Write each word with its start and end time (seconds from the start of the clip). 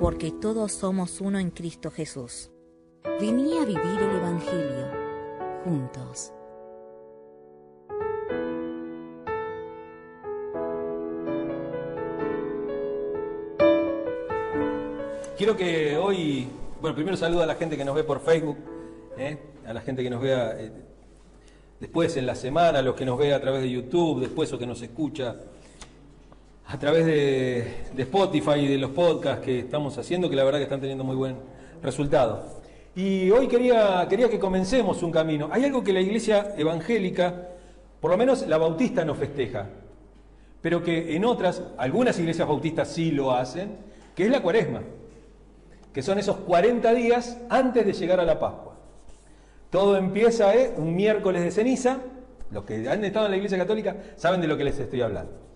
Porque 0.00 0.32
todos 0.32 0.72
somos 0.72 1.20
uno 1.20 1.38
en 1.38 1.50
Cristo 1.50 1.90
Jesús. 1.90 2.50
Vení 3.20 3.58
a 3.58 3.64
vivir 3.64 4.00
el 4.00 4.16
Evangelio 4.16 4.86
juntos. 5.64 6.32
Quiero 15.36 15.56
que 15.56 15.96
hoy, 15.96 16.48
bueno, 16.80 16.96
primero 16.96 17.16
saludo 17.16 17.42
a 17.42 17.46
la 17.46 17.54
gente 17.54 17.76
que 17.76 17.84
nos 17.84 17.94
ve 17.94 18.02
por 18.02 18.20
Facebook, 18.20 18.56
¿eh? 19.16 19.38
a 19.64 19.72
la 19.72 19.80
gente 19.80 20.02
que 20.02 20.10
nos 20.10 20.20
vea 20.20 20.58
eh, 20.58 20.72
después 21.78 22.16
en 22.16 22.26
la 22.26 22.34
semana, 22.34 22.80
a 22.80 22.82
los 22.82 22.96
que 22.96 23.04
nos 23.04 23.16
ve 23.18 23.32
a 23.32 23.40
través 23.40 23.62
de 23.62 23.70
YouTube, 23.70 24.20
después 24.20 24.52
o 24.52 24.58
que 24.58 24.66
nos 24.66 24.82
escucha 24.82 25.36
a 26.68 26.78
través 26.78 27.04
de, 27.06 27.66
Spotify 27.96 28.60
y 28.60 28.68
de 28.68 28.78
los 28.78 28.90
podcasts 28.90 29.44
que 29.44 29.58
estamos 29.58 29.98
haciendo, 29.98 30.30
que 30.30 30.36
la 30.36 30.44
verdad 30.44 30.58
que 30.58 30.64
están 30.64 30.80
teniendo 30.80 31.02
muy 31.02 31.16
buen 31.16 31.36
resultado. 31.82 32.44
Y 32.94 33.30
hoy 33.30 33.48
quería, 33.48 34.06
quería 34.08 34.28
que 34.28 34.38
comencemos 34.38 35.02
un 35.02 35.10
camino. 35.10 35.48
Hay 35.50 35.64
algo 35.64 35.82
que 35.82 35.92
la 35.92 36.00
iglesia 36.00 36.54
evangélica, 36.56 37.48
por 38.00 38.12
lo 38.12 38.16
menos 38.16 38.46
la 38.46 38.58
bautista 38.58 39.04
no 39.04 39.16
festeja, 39.16 39.66
pero 40.60 40.82
que 40.82 41.16
en 41.16 41.24
otras, 41.24 41.62
algunas 41.76 42.18
iglesias 42.20 42.46
bautistas 42.46 42.88
sí 42.88 43.10
lo 43.10 43.32
hacen, 43.32 43.76
que 44.14 44.24
es 44.24 44.30
la 44.30 44.40
cuaresma 44.40 44.82
que 45.92 46.02
son 46.02 46.18
esos 46.18 46.36
40 46.36 46.94
días 46.94 47.38
antes 47.48 47.84
de 47.84 47.92
llegar 47.92 48.20
a 48.20 48.24
la 48.24 48.38
Pascua. 48.38 48.76
Todo 49.68 49.96
empieza 49.96 50.54
¿eh? 50.54 50.72
un 50.76 50.94
miércoles 50.94 51.42
de 51.42 51.50
ceniza, 51.50 51.98
los 52.52 52.62
que 52.62 52.88
han 52.88 53.04
estado 53.04 53.26
en 53.26 53.32
la 53.32 53.36
Iglesia 53.36 53.58
Católica 53.58 53.96
saben 54.14 54.40
de 54.40 54.46
lo 54.46 54.56
que 54.56 54.62
les 54.62 54.78
estoy 54.78 55.00
hablando. 55.00 55.47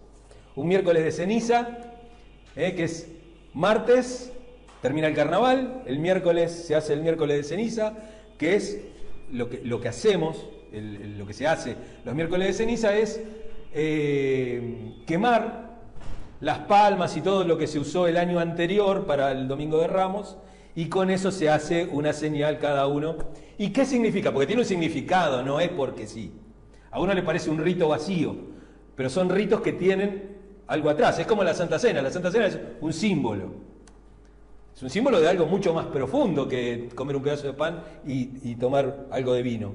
Un 0.54 0.68
miércoles 0.68 1.04
de 1.04 1.12
ceniza, 1.12 1.78
¿eh? 2.56 2.74
que 2.74 2.84
es 2.84 3.08
martes, 3.54 4.32
termina 4.80 5.06
el 5.06 5.14
carnaval, 5.14 5.82
el 5.86 5.98
miércoles 5.98 6.52
se 6.66 6.74
hace 6.74 6.92
el 6.92 7.02
miércoles 7.02 7.38
de 7.38 7.44
ceniza, 7.44 7.94
que 8.36 8.56
es 8.56 8.80
lo 9.30 9.48
que, 9.48 9.62
lo 9.64 9.80
que 9.80 9.88
hacemos, 9.88 10.46
lo 10.72 11.26
que 11.26 11.34
se 11.34 11.46
hace 11.46 11.76
los 12.04 12.14
miércoles 12.14 12.48
de 12.48 12.54
ceniza 12.54 12.96
es 12.96 13.20
eh, 13.74 14.94
quemar 15.06 15.70
las 16.40 16.60
palmas 16.60 17.16
y 17.16 17.20
todo 17.20 17.44
lo 17.44 17.56
que 17.56 17.66
se 17.66 17.78
usó 17.78 18.08
el 18.08 18.16
año 18.16 18.38
anterior 18.38 19.06
para 19.06 19.32
el 19.32 19.48
Domingo 19.48 19.78
de 19.78 19.86
Ramos, 19.86 20.36
y 20.74 20.86
con 20.86 21.10
eso 21.10 21.30
se 21.30 21.48
hace 21.50 21.86
una 21.86 22.12
señal 22.12 22.58
cada 22.58 22.86
uno. 22.86 23.16
¿Y 23.58 23.70
qué 23.70 23.84
significa? 23.84 24.32
Porque 24.32 24.46
tiene 24.46 24.62
un 24.62 24.68
significado, 24.68 25.42
no 25.42 25.60
es 25.60 25.68
porque 25.68 26.06
sí. 26.06 26.32
A 26.90 27.00
uno 27.00 27.14
le 27.14 27.22
parece 27.22 27.50
un 27.50 27.58
rito 27.58 27.88
vacío, 27.88 28.34
pero 28.96 29.08
son 29.08 29.30
ritos 29.30 29.60
que 29.60 29.72
tienen 29.72 30.31
algo 30.66 30.90
atrás. 30.90 31.18
Es 31.18 31.26
como 31.26 31.44
la 31.44 31.54
Santa 31.54 31.78
Cena. 31.78 32.02
La 32.02 32.10
Santa 32.10 32.30
Cena 32.30 32.46
es 32.46 32.58
un 32.80 32.92
símbolo. 32.92 33.72
Es 34.74 34.82
un 34.82 34.90
símbolo 34.90 35.20
de 35.20 35.28
algo 35.28 35.46
mucho 35.46 35.74
más 35.74 35.86
profundo 35.86 36.48
que 36.48 36.88
comer 36.94 37.16
un 37.16 37.22
pedazo 37.22 37.46
de 37.46 37.52
pan 37.52 37.82
y, 38.06 38.54
tomar 38.56 39.06
algo 39.10 39.34
de 39.34 39.42
vino. 39.42 39.74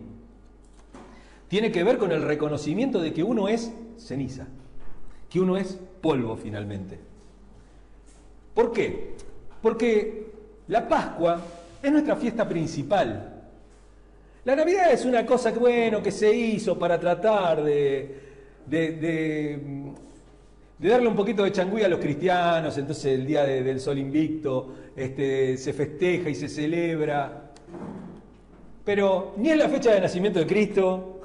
Tiene 1.47 1.71
que 1.71 1.83
ver 1.83 1.97
con 1.97 2.11
el 2.11 2.23
reconocimiento 2.23 2.99
de 2.99 3.13
que 3.13 3.23
uno 3.23 3.47
es 3.47 3.71
ceniza, 3.97 4.47
que 5.29 5.39
uno 5.39 5.55
es 5.55 5.79
polvo 6.01 6.35
finalmente. 6.35 6.99
¿Por 8.53 8.71
qué? 8.73 9.13
Porque 9.61 10.31
la 10.67 10.87
Pascua 10.87 11.39
es 11.81 11.91
nuestra 11.91 12.15
fiesta 12.15 12.47
principal. 12.49 13.37
La 14.43 14.55
Navidad 14.55 14.91
es 14.91 15.05
una 15.05 15.25
cosa 15.25 15.53
que, 15.53 15.59
bueno, 15.59 16.01
que 16.01 16.11
se 16.11 16.33
hizo 16.33 16.79
para 16.79 16.99
tratar 16.99 17.63
de, 17.63 18.19
darle 20.79 21.07
un 21.07 21.15
poquito 21.15 21.43
de 21.43 21.51
changüí 21.51 21.83
a 21.83 21.87
los 21.87 21.99
cristianos, 21.99 22.77
entonces 22.77 23.05
el 23.05 23.25
día 23.25 23.43
del 23.43 23.79
sol 23.79 23.97
invicto 23.97 24.73
este, 24.95 25.57
se 25.57 25.73
festeja 25.73 26.29
y 26.29 26.35
se 26.35 26.47
celebra. 26.47 27.51
Pero 28.85 29.33
ni 29.37 29.49
es 29.49 29.57
la 29.57 29.67
fecha 29.69 29.93
de 29.93 30.01
nacimiento 30.01 30.39
de 30.39 30.47
Cristo, 30.47 31.17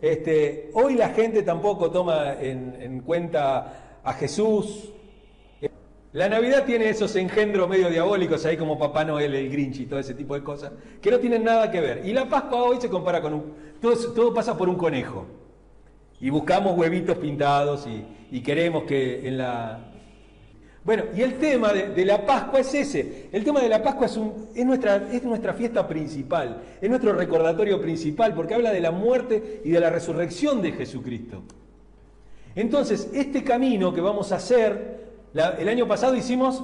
este, 0.00 0.70
hoy 0.74 0.94
la 0.94 1.10
gente 1.10 1.42
tampoco 1.42 1.90
toma 1.90 2.34
en, 2.40 3.00
cuenta 3.00 4.00
a 4.02 4.12
Jesús. 4.14 4.90
La 6.12 6.28
Navidad 6.28 6.64
tiene 6.64 6.88
esos 6.88 7.14
engendros 7.16 7.68
medio 7.68 7.90
diabólicos 7.90 8.44
ahí 8.46 8.56
como 8.56 8.78
Papá 8.78 9.04
Noel, 9.04 9.34
el 9.34 9.50
Grinch 9.50 9.80
y 9.80 9.86
todo 9.86 9.98
ese 9.98 10.14
tipo 10.14 10.34
de 10.34 10.42
cosas, 10.42 10.72
que 11.00 11.10
no 11.10 11.18
tienen 11.18 11.44
nada 11.44 11.70
que 11.70 11.80
ver. 11.80 12.06
Y 12.06 12.12
la 12.12 12.28
Pascua 12.28 12.62
hoy 12.62 12.80
se 12.80 12.88
compara 12.88 13.20
con 13.20 13.34
un... 13.34 13.52
Todo, 13.80 14.32
pasa 14.32 14.56
por 14.56 14.68
un 14.68 14.76
conejo. 14.76 15.26
Y 16.26 16.30
buscamos 16.30 16.76
huevitos 16.76 17.18
pintados 17.18 17.86
y 18.32 18.40
queremos 18.40 18.82
que 18.82 19.28
en 19.28 19.38
la, 19.38 19.78
bueno, 20.86 21.02
y 21.16 21.22
el 21.22 21.38
tema 21.38 21.72
de, 21.72 22.04
la 22.04 22.24
Pascua 22.24 22.60
es 22.60 22.72
ese. 22.72 23.28
El 23.32 23.42
tema 23.42 23.60
de 23.60 23.68
la 23.68 23.82
Pascua 23.82 24.06
es, 24.06 24.64
nuestra, 24.64 25.08
es 25.12 25.24
nuestra 25.24 25.52
fiesta 25.52 25.88
principal, 25.88 26.62
es 26.80 26.88
nuestro 26.88 27.12
recordatorio 27.12 27.80
principal, 27.80 28.34
porque 28.34 28.54
habla 28.54 28.70
de 28.70 28.80
la 28.80 28.92
muerte 28.92 29.62
y 29.64 29.70
de 29.70 29.80
la 29.80 29.90
resurrección 29.90 30.62
de 30.62 30.70
Jesucristo. 30.70 31.42
Entonces, 32.54 33.10
este 33.12 33.42
camino 33.42 33.92
que 33.92 34.00
vamos 34.00 34.30
a 34.30 34.36
hacer, 34.36 35.08
el 35.58 35.68
año 35.68 35.88
pasado 35.88 36.14
hicimos, 36.14 36.62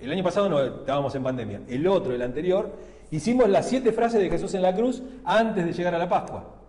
el 0.00 0.10
año 0.10 0.24
pasado 0.24 0.48
no, 0.48 0.58
estábamos 0.62 1.14
en 1.14 1.22
pandemia, 1.22 1.60
el 1.68 1.86
otro, 1.86 2.14
el 2.14 2.22
anterior, 2.22 2.72
hicimos 3.10 3.50
las 3.50 3.68
siete 3.68 3.92
frases 3.92 4.18
de 4.18 4.30
Jesús 4.30 4.54
en 4.54 4.62
la 4.62 4.74
cruz 4.74 5.02
antes 5.24 5.66
de 5.66 5.74
llegar 5.74 5.94
a 5.94 5.98
la 5.98 6.08
Pascua. 6.08 6.61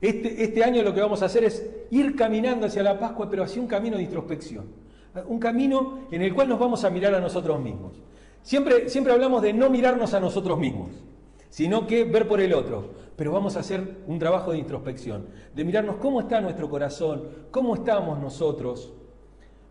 Este, 0.00 0.42
este 0.42 0.62
año 0.62 0.82
lo 0.82 0.94
que 0.94 1.00
vamos 1.00 1.22
a 1.22 1.26
hacer 1.26 1.44
es 1.44 1.64
ir 1.90 2.14
caminando 2.16 2.66
hacia 2.66 2.82
la 2.82 2.98
Pascua, 2.98 3.28
pero 3.30 3.42
hacia 3.42 3.60
un 3.62 3.68
camino 3.68 3.96
de 3.96 4.02
introspección 4.02 4.86
un 5.24 5.38
camino 5.38 6.00
en 6.10 6.22
el 6.22 6.34
cual 6.34 6.48
nos 6.48 6.58
vamos 6.58 6.84
a 6.84 6.90
mirar 6.90 7.14
a 7.14 7.20
nosotros 7.20 7.60
mismos. 7.60 7.92
Siempre, 8.42 8.88
siempre 8.88 9.12
hablamos 9.12 9.42
de 9.42 9.52
no 9.52 9.70
mirarnos 9.70 10.14
a 10.14 10.20
nosotros 10.20 10.58
mismos, 10.58 10.90
sino 11.50 11.86
que 11.86 12.04
ver 12.04 12.28
por 12.28 12.40
el 12.40 12.54
otro. 12.54 13.06
Pero 13.16 13.32
vamos 13.32 13.56
a 13.56 13.60
hacer 13.60 14.02
un 14.06 14.18
trabajo 14.18 14.52
de 14.52 14.58
introspección, 14.58 15.26
de 15.54 15.64
mirarnos 15.64 15.96
cómo 15.96 16.20
está 16.20 16.40
nuestro 16.40 16.68
corazón, 16.68 17.28
cómo 17.50 17.74
estamos 17.74 18.20
nosotros, 18.20 18.92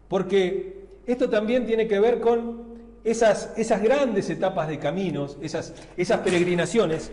porque 0.08 0.88
esto 1.06 1.30
también 1.30 1.66
tiene 1.66 1.88
que 1.88 2.00
ver 2.00 2.19
con 2.19 2.75
esas, 3.03 3.53
esas 3.56 3.84
grandes 3.84 4.30
etapas 4.31 4.68
de 4.68 4.80
caminos, 4.80 5.38
esas, 5.41 5.75
esas 5.96 6.22
peregrinaciones. 6.22 7.12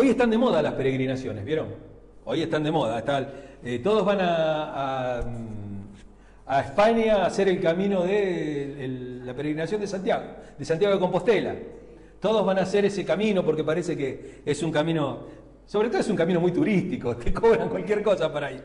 Hoy 0.00 0.10
están 0.10 0.30
de 0.30 0.38
moda 0.38 0.62
las 0.62 0.74
peregrinaciones, 0.74 1.44
¿vieron? 1.44 1.74
Hoy 2.24 2.42
están 2.42 2.62
de 2.62 2.70
moda. 2.70 3.02
Eh, 3.64 3.80
todos 3.80 4.04
van 4.04 4.20
a, 4.20 5.24
a, 6.46 6.60
España 6.60 7.16
a 7.16 7.26
hacer 7.26 7.48
el 7.48 7.60
camino 7.60 8.04
de 8.04 9.20
la 9.24 9.34
peregrinación 9.34 9.80
de 9.80 9.88
Santiago, 9.88 10.22
de 10.56 10.64
Santiago 10.64 10.94
de 10.94 11.00
Compostela. 11.00 11.56
Todos 12.20 12.46
van 12.46 12.60
a 12.60 12.62
hacer 12.62 12.84
ese 12.84 13.04
camino 13.04 13.44
porque 13.44 13.64
parece 13.64 13.96
que 13.96 14.42
es 14.46 14.62
un 14.62 14.70
camino, 14.70 15.18
sobre 15.66 15.88
todo 15.88 15.98
es 15.98 16.08
un 16.08 16.16
camino 16.16 16.40
muy 16.40 16.52
turístico, 16.52 17.16
te 17.16 17.32
cobran 17.32 17.68
cualquier 17.68 18.00
cosa 18.00 18.32
para 18.32 18.52
ir. 18.52 18.62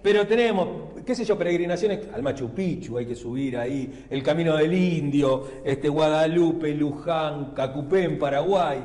Pero 0.00 0.28
tenemos, 0.28 0.94
qué 1.04 1.12
sé 1.12 1.24
yo, 1.24 1.36
peregrinaciones 1.36 2.06
al 2.14 2.22
Machu 2.22 2.50
Picchu, 2.50 2.98
hay 2.98 3.06
que 3.06 3.16
subir 3.16 3.58
ahí, 3.58 4.06
el 4.08 4.22
Camino 4.22 4.56
del 4.56 4.72
Indio, 4.72 5.44
este, 5.64 5.88
Guadalupe, 5.88 6.72
Luján, 6.72 7.52
Cacupé 7.52 8.08
Paraguay, 8.10 8.78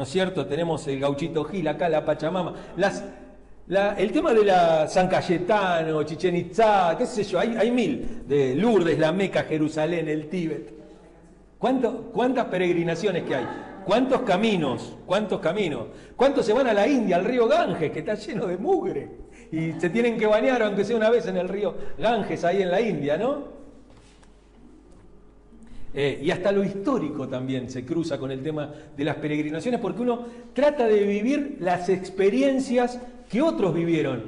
¿no 0.00 0.04
es 0.04 0.12
cierto? 0.12 0.46
Tenemos 0.46 0.88
el 0.88 0.98
Gauchito 0.98 1.44
Gil, 1.44 1.68
acá 1.68 1.86
la 1.86 2.02
Pachamama. 2.02 2.54
Las, 2.78 3.04
el 3.98 4.10
tema 4.12 4.32
de 4.32 4.46
la 4.46 4.88
San 4.88 5.08
Cayetano, 5.08 6.02
Chichen 6.04 6.36
Itza, 6.36 6.96
qué 6.96 7.04
sé 7.04 7.22
yo, 7.22 7.38
hay, 7.38 7.70
mil, 7.70 8.22
de 8.26 8.54
Lourdes, 8.54 8.98
la 8.98 9.12
Meca, 9.12 9.42
Jerusalén, 9.42 10.08
el 10.08 10.30
Tíbet. 10.30 10.72
¿Cuántas 11.58 12.46
peregrinaciones 12.46 13.24
que 13.24 13.34
hay? 13.34 13.46
¿Cuántos 13.84 14.22
caminos? 14.22 14.96
¿Cuántos 15.04 15.38
caminos? 15.38 15.88
¿Cuántos 16.16 16.46
se 16.46 16.54
van 16.54 16.68
a 16.68 16.72
la 16.72 16.88
India, 16.88 17.16
al 17.16 17.26
río 17.26 17.46
Ganges, 17.46 17.92
que 17.92 17.98
está 17.98 18.14
lleno 18.14 18.46
de 18.46 18.56
mugre? 18.56 19.06
Y 19.52 19.72
se 19.78 19.90
tienen 19.90 20.16
que 20.16 20.26
bañar, 20.26 20.62
aunque 20.62 20.82
sea 20.82 20.96
una 20.96 21.10
vez 21.10 21.26
en 21.26 21.36
el 21.36 21.46
río 21.46 21.74
Ganges, 21.98 22.42
ahí 22.46 22.62
en 22.62 22.70
la 22.70 22.80
India, 22.80 23.18
¿no? 23.18 23.59
Eh, 25.92 26.20
y 26.22 26.30
hasta 26.30 26.52
lo 26.52 26.62
histórico 26.62 27.28
también 27.28 27.68
se 27.68 27.84
cruza 27.84 28.18
con 28.18 28.30
el 28.30 28.42
tema 28.42 28.72
de 28.96 29.04
las 29.04 29.16
peregrinaciones, 29.16 29.80
porque 29.80 30.02
uno 30.02 30.24
trata 30.52 30.86
de 30.86 31.04
vivir 31.04 31.56
las 31.60 31.88
experiencias 31.88 33.00
que 33.28 33.42
otros 33.42 33.74
vivieron. 33.74 34.22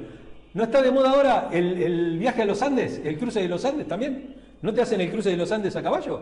¿No 0.53 0.63
está 0.63 0.81
de 0.81 0.91
moda 0.91 1.11
ahora 1.11 1.49
el, 1.51 2.17
viaje 2.19 2.41
a 2.41 2.45
los 2.45 2.61
Andes, 2.61 3.01
el 3.03 3.17
cruce 3.17 3.41
de 3.41 3.47
los 3.47 3.63
Andes 3.63 3.87
también? 3.87 4.35
¿No 4.61 4.73
te 4.73 4.81
hacen 4.81 5.01
el 5.01 5.09
cruce 5.09 5.29
de 5.29 5.37
los 5.37 5.51
Andes 5.51 5.75
a 5.75 5.81
caballo? 5.81 6.21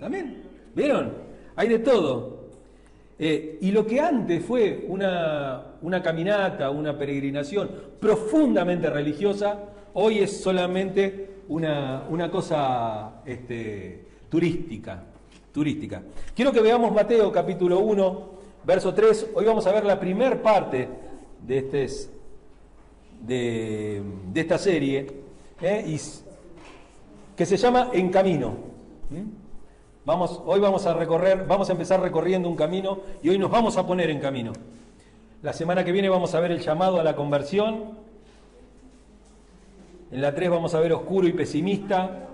¿También? 0.00 0.42
¿Vieron? 0.74 1.12
Hay 1.54 1.68
de 1.68 1.78
todo. 1.78 2.48
Eh, 3.18 3.58
y 3.60 3.70
lo 3.70 3.86
que 3.86 4.00
antes 4.00 4.44
fue 4.44 4.84
una, 4.88 5.76
una 5.82 6.02
caminata, 6.02 6.70
una 6.70 6.98
peregrinación 6.98 7.70
profundamente 8.00 8.90
religiosa, 8.90 9.58
hoy 9.94 10.18
es 10.18 10.40
solamente 10.40 11.28
una, 11.48 12.04
una 12.08 12.30
cosa 12.30 13.22
este, 13.24 14.11
turística, 14.32 15.04
turística. 15.52 16.02
Quiero 16.34 16.52
que 16.52 16.62
veamos 16.62 16.90
Mateo 16.90 17.30
capítulo 17.30 17.80
1, 17.80 18.28
verso 18.64 18.94
3. 18.94 19.32
Hoy 19.34 19.44
vamos 19.44 19.66
a 19.66 19.72
ver 19.72 19.84
la 19.84 20.00
primera 20.00 20.42
parte 20.42 20.88
de, 21.46 21.58
este, 21.58 21.86
de, 23.20 24.02
esta 24.34 24.56
serie, 24.56 25.06
¿eh? 25.60 25.98
que 27.36 27.44
se 27.44 27.58
llama 27.58 27.90
En 27.92 28.08
Camino. 28.08 28.54
Vamos, 30.06 30.40
hoy 30.46 30.60
vamos 30.60 30.86
a 30.86 30.94
recorrer, 30.94 31.44
vamos 31.46 31.68
a 31.68 31.72
empezar 31.72 32.00
recorriendo 32.00 32.48
un 32.48 32.56
camino 32.56 33.00
y 33.22 33.28
hoy 33.28 33.38
nos 33.38 33.50
vamos 33.50 33.76
a 33.76 33.86
poner 33.86 34.08
en 34.08 34.18
camino. 34.18 34.54
La 35.42 35.52
semana 35.52 35.84
que 35.84 35.92
viene 35.92 36.08
vamos 36.08 36.34
a 36.34 36.40
ver 36.40 36.52
el 36.52 36.60
llamado 36.60 36.98
a 36.98 37.04
la 37.04 37.14
conversión. 37.14 37.98
En 40.10 40.22
la 40.22 40.34
3 40.34 40.48
vamos 40.48 40.74
a 40.74 40.80
ver 40.80 40.94
oscuro 40.94 41.28
y 41.28 41.34
pesimista. 41.34 42.30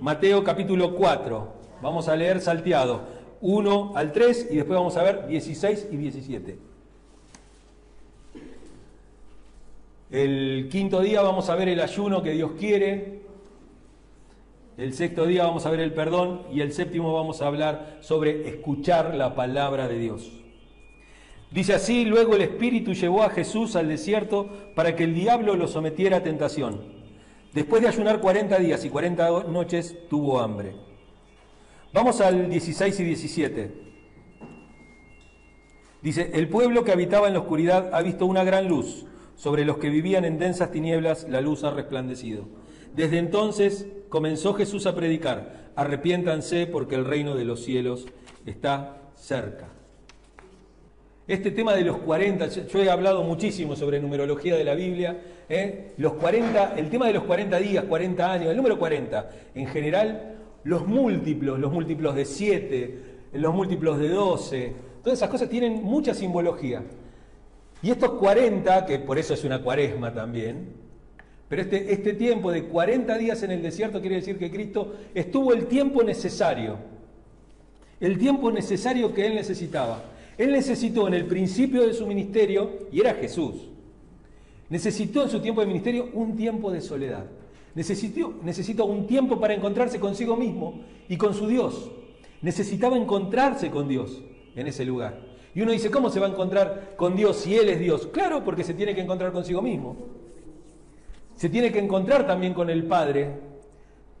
Mateo 0.00 0.44
capítulo 0.44 0.94
4. 0.94 1.52
Vamos 1.82 2.08
a 2.08 2.14
leer 2.14 2.40
salteado 2.40 3.02
1 3.40 3.92
al 3.96 4.12
3 4.12 4.48
y 4.52 4.56
después 4.56 4.78
vamos 4.78 4.96
a 4.96 5.02
ver 5.02 5.26
16 5.26 5.88
y 5.90 5.96
17. 5.96 6.58
El 10.10 10.68
quinto 10.70 11.00
día 11.00 11.20
vamos 11.20 11.48
a 11.50 11.56
ver 11.56 11.68
el 11.68 11.80
ayuno 11.80 12.22
que 12.22 12.30
Dios 12.30 12.52
quiere. 12.58 13.22
El 14.76 14.94
sexto 14.94 15.26
día 15.26 15.44
vamos 15.44 15.66
a 15.66 15.70
ver 15.70 15.80
el 15.80 15.92
perdón 15.92 16.42
y 16.52 16.60
el 16.60 16.72
séptimo 16.72 17.12
vamos 17.12 17.42
a 17.42 17.48
hablar 17.48 17.98
sobre 18.00 18.48
escuchar 18.48 19.16
la 19.16 19.34
palabra 19.34 19.88
de 19.88 19.98
Dios. 19.98 20.30
Dice 21.50 21.74
así, 21.74 22.04
luego 22.04 22.36
el 22.36 22.42
Espíritu 22.42 22.92
llevó 22.92 23.24
a 23.24 23.30
Jesús 23.30 23.74
al 23.74 23.88
desierto 23.88 24.48
para 24.76 24.94
que 24.94 25.04
el 25.04 25.14
diablo 25.14 25.56
lo 25.56 25.66
sometiera 25.66 26.18
a 26.18 26.22
tentación. 26.22 26.97
Después 27.54 27.82
de 27.82 27.88
ayunar 27.88 28.20
40 28.20 28.58
días 28.58 28.84
y 28.84 28.90
40 28.90 29.44
noches, 29.44 29.96
tuvo 30.08 30.40
hambre. 30.40 30.74
Vamos 31.92 32.20
al 32.20 32.50
16 32.50 33.00
y 33.00 33.04
17. 33.04 33.88
Dice, 36.02 36.30
el 36.34 36.48
pueblo 36.48 36.84
que 36.84 36.92
habitaba 36.92 37.26
en 37.26 37.32
la 37.32 37.40
oscuridad 37.40 37.94
ha 37.94 38.02
visto 38.02 38.26
una 38.26 38.44
gran 38.44 38.68
luz. 38.68 39.06
Sobre 39.36 39.64
los 39.64 39.78
que 39.78 39.88
vivían 39.88 40.24
en 40.24 40.38
densas 40.38 40.70
tinieblas, 40.70 41.26
la 41.28 41.40
luz 41.40 41.64
ha 41.64 41.70
resplandecido. 41.70 42.44
Desde 42.94 43.18
entonces 43.18 43.86
comenzó 44.08 44.54
Jesús 44.54 44.86
a 44.86 44.94
predicar, 44.94 45.70
arrepiéntanse 45.76 46.66
porque 46.66 46.96
el 46.96 47.04
reino 47.04 47.34
de 47.34 47.44
los 47.44 47.62
cielos 47.62 48.06
está 48.46 49.12
cerca. 49.14 49.68
Este 51.28 51.50
tema 51.50 51.74
de 51.74 51.82
los 51.82 51.98
40, 51.98 52.48
yo 52.48 52.82
he 52.82 52.88
hablado 52.88 53.22
muchísimo 53.22 53.76
sobre 53.76 54.00
numerología 54.00 54.56
de 54.56 54.64
la 54.64 54.74
Biblia, 54.74 55.20
¿eh? 55.50 55.92
los 55.98 56.14
40, 56.14 56.72
el 56.78 56.88
tema 56.88 57.06
de 57.06 57.12
los 57.12 57.24
40 57.24 57.58
días, 57.58 57.84
40 57.84 58.32
años, 58.32 58.50
el 58.50 58.56
número 58.56 58.78
40, 58.78 59.30
en 59.54 59.66
general, 59.66 60.36
los 60.64 60.86
múltiplos, 60.86 61.58
los 61.58 61.70
múltiplos 61.70 62.14
de 62.14 62.24
7, 62.24 62.98
los 63.34 63.54
múltiplos 63.54 63.98
de 63.98 64.08
12, 64.08 64.72
todas 65.02 65.18
esas 65.18 65.28
cosas 65.28 65.50
tienen 65.50 65.82
mucha 65.82 66.14
simbología. 66.14 66.82
Y 67.82 67.90
estos 67.90 68.12
40, 68.12 68.86
que 68.86 68.98
por 68.98 69.18
eso 69.18 69.34
es 69.34 69.44
una 69.44 69.60
cuaresma 69.60 70.14
también, 70.14 70.72
pero 71.46 71.60
este, 71.60 71.92
este 71.92 72.14
tiempo 72.14 72.50
de 72.50 72.64
40 72.64 73.18
días 73.18 73.42
en 73.42 73.50
el 73.50 73.60
desierto 73.60 74.00
quiere 74.00 74.16
decir 74.16 74.38
que 74.38 74.50
Cristo 74.50 74.94
estuvo 75.14 75.52
el 75.52 75.66
tiempo 75.66 76.02
necesario, 76.02 76.78
el 78.00 78.16
tiempo 78.16 78.50
necesario 78.50 79.12
que 79.12 79.26
Él 79.26 79.34
necesitaba. 79.34 80.02
Él 80.38 80.52
necesitó 80.52 81.08
en 81.08 81.14
el 81.14 81.26
principio 81.26 81.84
de 81.84 81.92
su 81.92 82.06
ministerio, 82.06 82.70
y 82.92 83.00
era 83.00 83.14
Jesús, 83.14 83.68
necesitó 84.70 85.24
en 85.24 85.30
su 85.30 85.40
tiempo 85.40 85.60
de 85.60 85.66
ministerio 85.66 86.08
un 86.14 86.36
tiempo 86.36 86.70
de 86.70 86.80
soledad. 86.80 87.26
Necesitó, 87.74 88.86
un 88.86 89.06
tiempo 89.06 89.38
para 89.38 89.54
encontrarse 89.54 90.00
consigo 90.00 90.36
mismo 90.36 90.80
y 91.08 91.16
con 91.16 91.34
su 91.34 91.46
Dios. 91.46 91.90
Necesitaba 92.42 92.96
encontrarse 92.96 93.70
con 93.70 93.88
Dios 93.88 94.22
en 94.56 94.66
ese 94.66 94.84
lugar. 94.84 95.20
Y 95.54 95.62
uno 95.62 95.72
dice, 95.72 95.90
¿cómo 95.90 96.10
se 96.10 96.20
va 96.20 96.26
a 96.26 96.30
encontrar 96.30 96.94
con 96.96 97.16
Dios 97.16 97.36
si 97.36 97.56
Él 97.56 97.68
es 97.68 97.78
Dios? 97.78 98.08
Claro, 98.08 98.44
porque 98.44 98.64
se 98.64 98.74
tiene 98.74 98.94
que 98.94 99.00
encontrar 99.00 99.32
consigo 99.32 99.62
mismo. 99.62 99.96
Se 101.36 101.48
tiene 101.48 101.70
que 101.70 101.78
encontrar 101.78 102.26
también 102.26 102.54
con 102.54 102.68
el 102.68 102.84
Padre. 102.84 103.30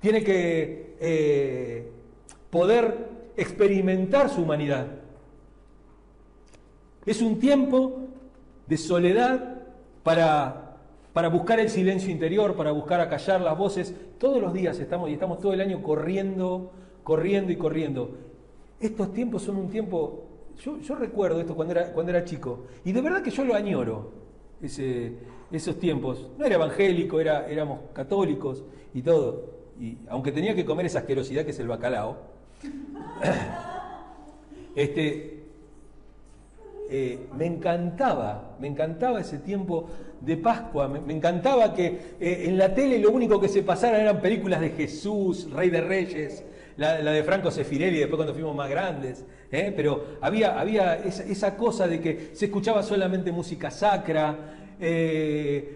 Tiene 0.00 0.22
que 0.22 0.96
eh, 1.00 1.90
poder 2.50 3.08
experimentar 3.36 4.30
su 4.30 4.42
humanidad. 4.42 4.86
Es 7.08 7.22
un 7.22 7.38
tiempo 7.38 8.00
de 8.66 8.76
soledad 8.76 9.62
para, 10.02 10.76
para 11.14 11.28
buscar 11.28 11.58
el 11.58 11.70
silencio 11.70 12.10
interior, 12.10 12.54
para 12.54 12.70
buscar 12.70 13.00
acallar 13.00 13.40
las 13.40 13.56
voces. 13.56 13.94
Todos 14.18 14.42
los 14.42 14.52
días 14.52 14.78
estamos 14.78 15.08
y 15.08 15.14
estamos 15.14 15.40
todo 15.40 15.54
el 15.54 15.62
año 15.62 15.82
corriendo, 15.82 16.70
corriendo 17.02 17.50
y 17.50 17.56
corriendo. 17.56 18.10
Estos 18.78 19.14
tiempos 19.14 19.42
son 19.42 19.56
un 19.56 19.70
tiempo 19.70 20.28
yo, 20.62 20.94
recuerdo 20.96 21.40
esto 21.40 21.54
cuando 21.54 21.72
era, 21.72 21.92
cuando 21.92 22.10
era 22.10 22.24
chico, 22.24 22.66
y 22.84 22.92
de 22.92 23.00
verdad 23.00 23.22
que 23.22 23.30
yo 23.30 23.44
lo 23.44 23.54
añoro, 23.54 24.10
esos 24.60 25.78
tiempos. 25.78 26.28
No 26.36 26.44
era 26.44 26.56
evangélico, 26.56 27.20
era, 27.20 27.48
éramos 27.48 27.80
católicos 27.92 28.64
y 28.92 29.02
todo. 29.02 29.58
Y 29.80 29.98
aunque 30.08 30.32
tenía 30.32 30.54
que 30.54 30.64
comer 30.64 30.86
esa 30.86 31.00
asquerosidad 31.00 31.44
que 31.44 31.52
es 31.52 31.58
el 31.60 31.68
bacalao, 31.68 32.16
este, 34.74 35.37
eh, 36.90 37.26
me 37.36 37.44
encantaba, 37.44 38.56
me 38.58 38.66
encantaba 38.66 39.20
ese 39.20 39.38
tiempo 39.38 39.90
de 40.20 40.38
Pascua, 40.38 40.88
me, 40.88 41.12
encantaba 41.12 41.74
que 41.74 42.16
eh, 42.18 42.44
en 42.46 42.56
la 42.56 42.74
tele 42.74 42.98
lo 42.98 43.10
único 43.10 43.38
que 43.38 43.48
se 43.48 43.62
pasara 43.62 44.00
eran 44.00 44.22
películas 44.22 44.60
de 44.60 44.70
Jesús, 44.70 45.50
Rey 45.50 45.68
de 45.68 45.82
Reyes, 45.82 46.44
la, 46.78 46.96
de 46.96 47.22
Franco 47.24 47.50
Sefirelli 47.50 47.98
después 47.98 48.16
cuando 48.16 48.32
fuimos 48.32 48.56
más 48.56 48.70
grandes, 48.70 49.24
¿eh? 49.50 49.72
pero 49.76 50.18
había, 50.20 50.58
había 50.58 50.94
esa, 50.94 51.56
cosa 51.56 51.86
de 51.86 52.00
que 52.00 52.30
se 52.32 52.46
escuchaba 52.46 52.82
solamente 52.82 53.32
música 53.32 53.70
sacra, 53.70 54.54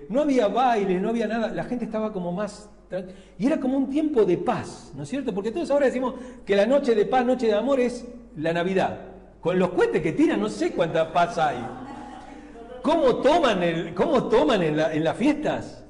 no 0.08 0.20
había 0.22 0.48
bailes, 0.48 1.02
no 1.02 1.10
había 1.10 1.26
nada, 1.26 1.48
la 1.48 1.64
gente 1.64 1.84
estaba 1.84 2.12
como 2.12 2.32
más... 2.32 2.70
Y 3.38 3.46
era 3.46 3.58
como 3.58 3.76
un 3.76 3.90
tiempo 3.90 4.24
de 4.24 4.36
paz, 4.36 4.92
¿no 4.94 5.02
es 5.02 5.08
cierto? 5.08 5.34
Porque 5.34 5.50
todos 5.50 5.70
ahora 5.70 5.86
decimos 5.86 6.14
que 6.46 6.54
la 6.54 6.66
noche 6.66 6.94
de 6.94 7.06
paz, 7.06 7.24
noche 7.24 7.46
de 7.46 7.54
amor 7.54 7.80
es 7.80 8.06
la 8.36 8.52
Navidad. 8.52 9.11
Con 9.42 9.58
los 9.58 9.70
cohetes 9.70 10.00
que 10.00 10.12
tiran, 10.12 10.40
no 10.40 10.48
sé 10.48 10.72
cuánta 10.72 11.12
paz 11.12 11.36
hay. 11.36 11.58
¿Cómo 12.80 13.16
toman, 13.16 13.62
el, 13.62 13.94
cómo 13.94 14.24
toman 14.28 14.62
en, 14.62 14.80
en 14.80 15.04
las 15.04 15.16
fiestas? 15.16 15.82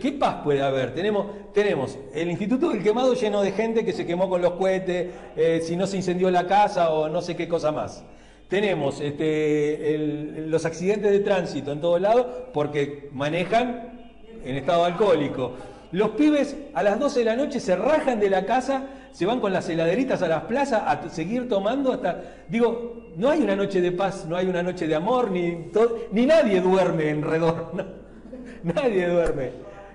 ¿Qué 0.00 0.12
paz 0.12 0.36
puede 0.42 0.62
haber? 0.62 0.94
Tenemos, 0.94 1.26
tenemos 1.52 1.98
el 2.14 2.30
Instituto 2.30 2.70
del 2.70 2.82
Quemado 2.82 3.12
lleno 3.12 3.42
de 3.42 3.52
gente 3.52 3.84
que 3.84 3.92
se 3.92 4.06
quemó 4.06 4.30
con 4.30 4.40
los 4.40 4.52
cohetes, 4.52 5.08
eh, 5.36 5.60
si 5.62 5.76
no 5.76 5.86
se 5.86 5.98
incendió 5.98 6.30
la 6.30 6.46
casa 6.46 6.90
o 6.90 7.08
no 7.08 7.20
sé 7.20 7.36
qué 7.36 7.46
cosa 7.46 7.70
más. 7.70 8.02
Tenemos 8.48 9.00
este, 9.00 9.98
los 10.46 10.64
accidentes 10.64 11.10
de 11.10 11.20
tránsito 11.20 11.72
en 11.72 11.80
todos 11.80 12.00
lados 12.00 12.26
porque 12.54 13.10
manejan 13.12 14.08
en 14.42 14.56
estado 14.56 14.84
alcohólico. 14.84 15.52
Los 15.94 16.10
pibes 16.10 16.56
a 16.74 16.82
las 16.82 16.98
12 16.98 17.20
de 17.20 17.24
la 17.24 17.36
noche 17.36 17.60
se 17.60 17.76
rajan 17.76 18.18
de 18.18 18.28
la 18.28 18.44
casa, 18.44 18.88
se 19.12 19.26
van 19.26 19.38
con 19.38 19.52
las 19.52 19.68
heladeritas 19.68 20.22
a 20.22 20.28
las 20.28 20.42
plazas 20.42 20.82
a 20.84 21.08
seguir 21.08 21.48
tomando 21.48 21.92
hasta... 21.92 22.20
Digo, 22.48 23.12
no 23.16 23.30
hay 23.30 23.42
una 23.42 23.54
noche 23.54 23.80
de 23.80 23.92
paz, 23.92 24.26
no 24.28 24.34
hay 24.34 24.48
una 24.48 24.60
noche 24.60 24.88
de 24.88 24.96
amor, 24.96 25.30
ni, 25.30 25.70
ni 26.10 26.26
nadie 26.26 26.60
duerme 26.60 27.10
en 27.10 27.22
redor. 27.22 27.70
nadie 28.64 29.06
duerme. 29.06 29.52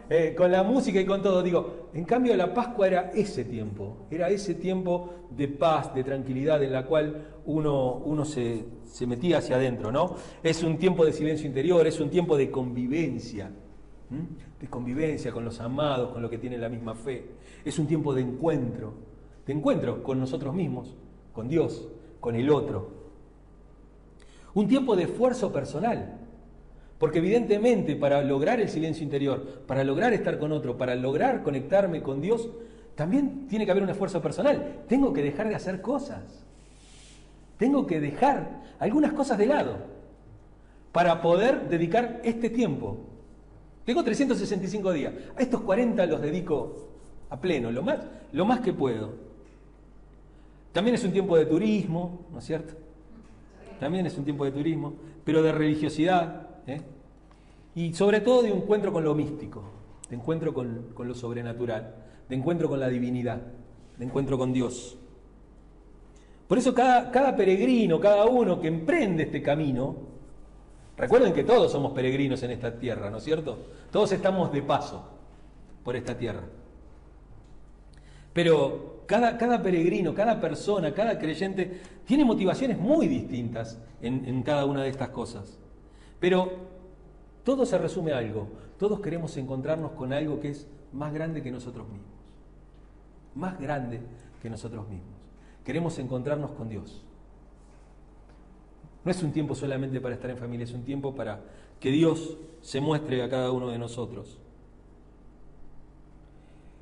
Eh, 0.10 0.34
con 0.38 0.50
la 0.54 0.64
música 0.64 1.02
y 1.02 1.06
con 1.06 1.22
todo, 1.22 1.44
digo, 1.44 1.90
en 1.94 2.06
cambio 2.06 2.34
la 2.38 2.54
Pascua 2.54 2.88
era 2.88 3.12
ese 3.14 3.44
tiempo, 3.44 4.08
era 4.10 4.30
ese 4.30 4.54
tiempo 4.54 5.28
de 5.32 5.50
paz, 5.50 5.94
de 5.94 6.06
tranquilidad 6.06 6.64
en 6.64 6.72
la 6.72 6.86
cual 6.86 7.42
uno, 7.46 7.96
uno 8.06 8.24
se, 8.24 8.64
metía 9.06 9.40
hacia 9.40 9.58
adentro, 9.58 9.92
¿no? 9.92 10.16
Es 10.42 10.64
un 10.64 10.78
tiempo 10.78 11.04
de 11.04 11.12
silencio 11.12 11.46
interior, 11.46 11.86
es 11.86 12.00
un 12.00 12.10
tiempo 12.10 12.38
de 12.38 12.50
convivencia, 12.50 13.52
de 14.60 14.68
convivencia 14.68 15.32
con 15.32 15.46
los 15.46 15.60
amados, 15.60 16.12
con 16.12 16.22
los 16.22 16.32
que 16.32 16.38
tienen 16.38 16.62
la 16.62 16.70
misma 16.70 16.96
fe, 16.96 17.26
es 17.64 17.78
un 17.78 17.88
tiempo 17.88 18.14
de 18.14 18.22
encuentro, 18.22 18.94
de 19.46 19.54
encuentro 19.54 20.04
con 20.04 20.20
nosotros 20.20 20.54
mismos, 20.54 20.96
con 21.34 21.48
Dios, 21.48 21.88
con 22.20 22.36
el 22.36 22.50
otro. 22.50 23.00
Un 24.54 24.68
tiempo 24.68 24.96
de 24.96 25.04
esfuerzo 25.04 25.54
personal, 25.54 26.18
porque 26.98 27.20
evidentemente 27.20 27.96
para 27.96 28.22
lograr 28.24 28.60
el 28.60 28.68
silencio 28.68 29.04
interior, 29.04 29.64
para 29.68 29.84
lograr 29.84 30.12
estar 30.14 30.40
con 30.40 30.52
otro, 30.52 30.78
para 30.78 30.96
lograr 30.96 31.44
conectarme 31.44 32.02
con 32.02 32.20
Dios, 32.20 32.50
también 32.96 33.48
tiene 33.48 33.66
que 33.66 33.72
haber 33.72 33.84
un 33.84 33.90
esfuerzo 33.90 34.22
personal. 34.22 34.84
Tengo 34.88 35.14
que 35.14 35.22
dejar 35.22 35.48
de 35.48 35.56
hacer 35.56 35.82
cosas. 35.82 36.44
Tengo 37.58 37.88
que 37.88 38.02
dejar 38.02 38.62
algunas 38.80 39.14
cosas 39.14 39.38
de 39.38 39.46
lado 39.46 39.78
para 40.92 41.22
poder 41.22 41.70
dedicar 41.70 42.20
este 42.24 42.50
tiempo. 42.50 43.09
Tengo 43.86 44.04
365 44.04 44.94
días. 44.94 45.14
A 45.36 45.42
estos 45.42 45.62
40 45.62 46.06
los 46.06 46.22
dedico 46.22 46.90
a 47.30 47.40
pleno, 47.40 47.72
lo 47.72 47.84
más, 47.84 48.00
lo 48.32 48.46
más 48.46 48.60
que 48.62 48.74
puedo. 48.74 49.14
También 50.72 50.96
es 50.96 51.04
un 51.04 51.12
tiempo 51.12 51.38
de 51.38 51.46
turismo, 51.46 52.26
¿no 52.32 52.40
es 52.40 52.46
cierto? 52.46 52.74
También 53.80 54.06
es 54.06 54.18
un 54.18 54.24
tiempo 54.24 54.46
de 54.46 54.52
turismo, 54.52 54.94
pero 55.24 55.42
de 55.42 55.52
religiosidad, 55.52 56.48
¿eh? 56.68 56.82
y 57.76 57.94
sobre 57.94 58.22
todo 58.22 58.42
de 58.42 58.50
encuentro 58.50 58.92
con 58.92 59.04
lo 59.04 59.16
místico, 59.16 59.64
de 60.10 60.16
encuentro 60.16 60.54
con, 60.54 60.88
con 60.94 61.08
lo 61.08 61.16
sobrenatural, 61.16 61.96
de 62.28 62.36
encuentro 62.36 62.68
con 62.68 62.80
la 62.80 62.90
divinidad, 62.90 63.42
de 63.98 64.06
encuentro 64.06 64.38
con 64.38 64.54
Dios. 64.54 64.98
Por 66.48 66.58
eso 66.58 66.74
cada, 66.74 67.12
cada 67.12 67.36
peregrino, 67.36 68.00
cada 68.00 68.26
uno 68.26 68.60
que 68.60 68.68
emprende 68.68 69.24
este 69.24 69.42
camino, 69.42 69.96
recuerden 71.00 71.34
que 71.34 71.44
todos 71.44 71.72
somos 71.72 71.94
peregrinos 71.94 72.44
en 72.44 72.52
esta 72.52 72.78
tierra, 72.78 73.10
¿no 73.10 73.18
es 73.18 73.24
cierto? 73.24 73.58
Todos 73.92 74.12
estamos 74.12 74.52
de 74.52 74.62
paso 74.62 75.04
por 75.84 75.96
esta 75.96 76.16
tierra. 76.18 76.44
Pero 78.34 79.04
cada, 79.06 79.38
cada 79.38 79.62
peregrino, 79.62 80.14
cada 80.14 80.40
persona, 80.40 80.94
cada 80.94 81.18
creyente 81.18 81.82
tiene 82.06 82.24
motivaciones 82.24 82.78
muy 82.78 83.08
distintas 83.08 83.80
en, 84.02 84.26
en 84.26 84.44
cada 84.44 84.66
una 84.66 84.84
de 84.84 84.90
estas 84.90 85.10
cosas. 85.10 85.58
Pero 86.20 86.52
todo 87.44 87.66
se 87.66 87.78
resume 87.78 88.14
a 88.14 88.20
algo. 88.20 88.48
Todos 88.78 89.00
queremos 89.00 89.36
encontrarnos 89.38 89.92
con 89.94 90.14
algo 90.14 90.40
que 90.40 90.50
es 90.50 90.68
más 90.94 91.14
grande 91.14 91.42
que 91.42 91.52
nosotros 91.52 91.88
mismos. 91.88 92.12
Más 93.36 93.60
grande 93.60 94.02
que 94.42 94.50
nosotros 94.50 94.88
mismos. 94.88 95.18
Queremos 95.64 95.98
encontrarnos 96.00 96.52
con 96.52 96.70
Dios. 96.70 97.04
No 99.10 99.14
es 99.14 99.24
un 99.24 99.32
tiempo 99.32 99.56
solamente 99.56 100.00
para 100.00 100.14
estar 100.14 100.30
en 100.30 100.38
familia, 100.38 100.66
es 100.66 100.72
un 100.72 100.84
tiempo 100.84 101.16
para 101.16 101.40
que 101.80 101.90
Dios 101.90 102.38
se 102.62 102.80
muestre 102.80 103.24
a 103.24 103.28
cada 103.28 103.52
uno 103.52 103.70
de 103.70 103.80
nosotros. 103.80 104.38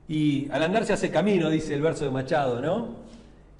Y 0.09 0.51
al 0.51 0.61
andar 0.63 0.83
se 0.83 0.91
hace 0.91 1.09
camino, 1.09 1.49
dice 1.49 1.73
el 1.73 1.81
verso 1.81 2.03
de 2.03 2.11
Machado, 2.11 2.59
¿no? 2.59 2.95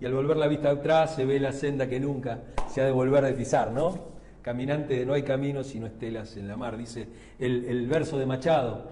Y 0.02 0.06
al 0.06 0.14
volver 0.14 0.36
la 0.36 0.48
vista 0.48 0.70
atrás 0.72 1.16
se 1.16 1.24
ve 1.24 1.40
la 1.40 1.54
senda 1.54 1.88
que 1.88 1.98
nunca 1.98 2.42
se 2.70 2.82
ha 2.82 2.86
de 2.86 2.92
volver 2.92 3.24
a 3.24 3.34
pisar, 3.34 3.72
¿no? 3.72 4.00
Caminante, 4.42 5.06
no 5.06 5.14
hay 5.14 5.24
camino 5.24 5.64
sino 5.64 5.88
estelas 5.88 6.36
en 6.36 6.50
la 6.50 6.58
mar, 6.58 6.76
dice 6.76 7.08
el, 7.40 7.64
el 7.64 7.88
verso 7.88 8.18
de 8.18 8.26
Machado. 8.26 8.84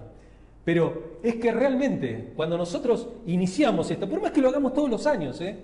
Pero 0.64 1.18
es 1.22 1.36
que 1.36 1.52
realmente, 1.52 2.32
cuando 2.34 2.58
nosotros 2.58 3.10
iniciamos 3.26 3.92
esto, 3.92 4.08
por 4.08 4.22
más 4.22 4.32
que 4.32 4.40
lo 4.40 4.48
hagamos 4.48 4.74
todos 4.74 4.90
los 4.90 5.06
años, 5.06 5.42
¿eh? 5.42 5.58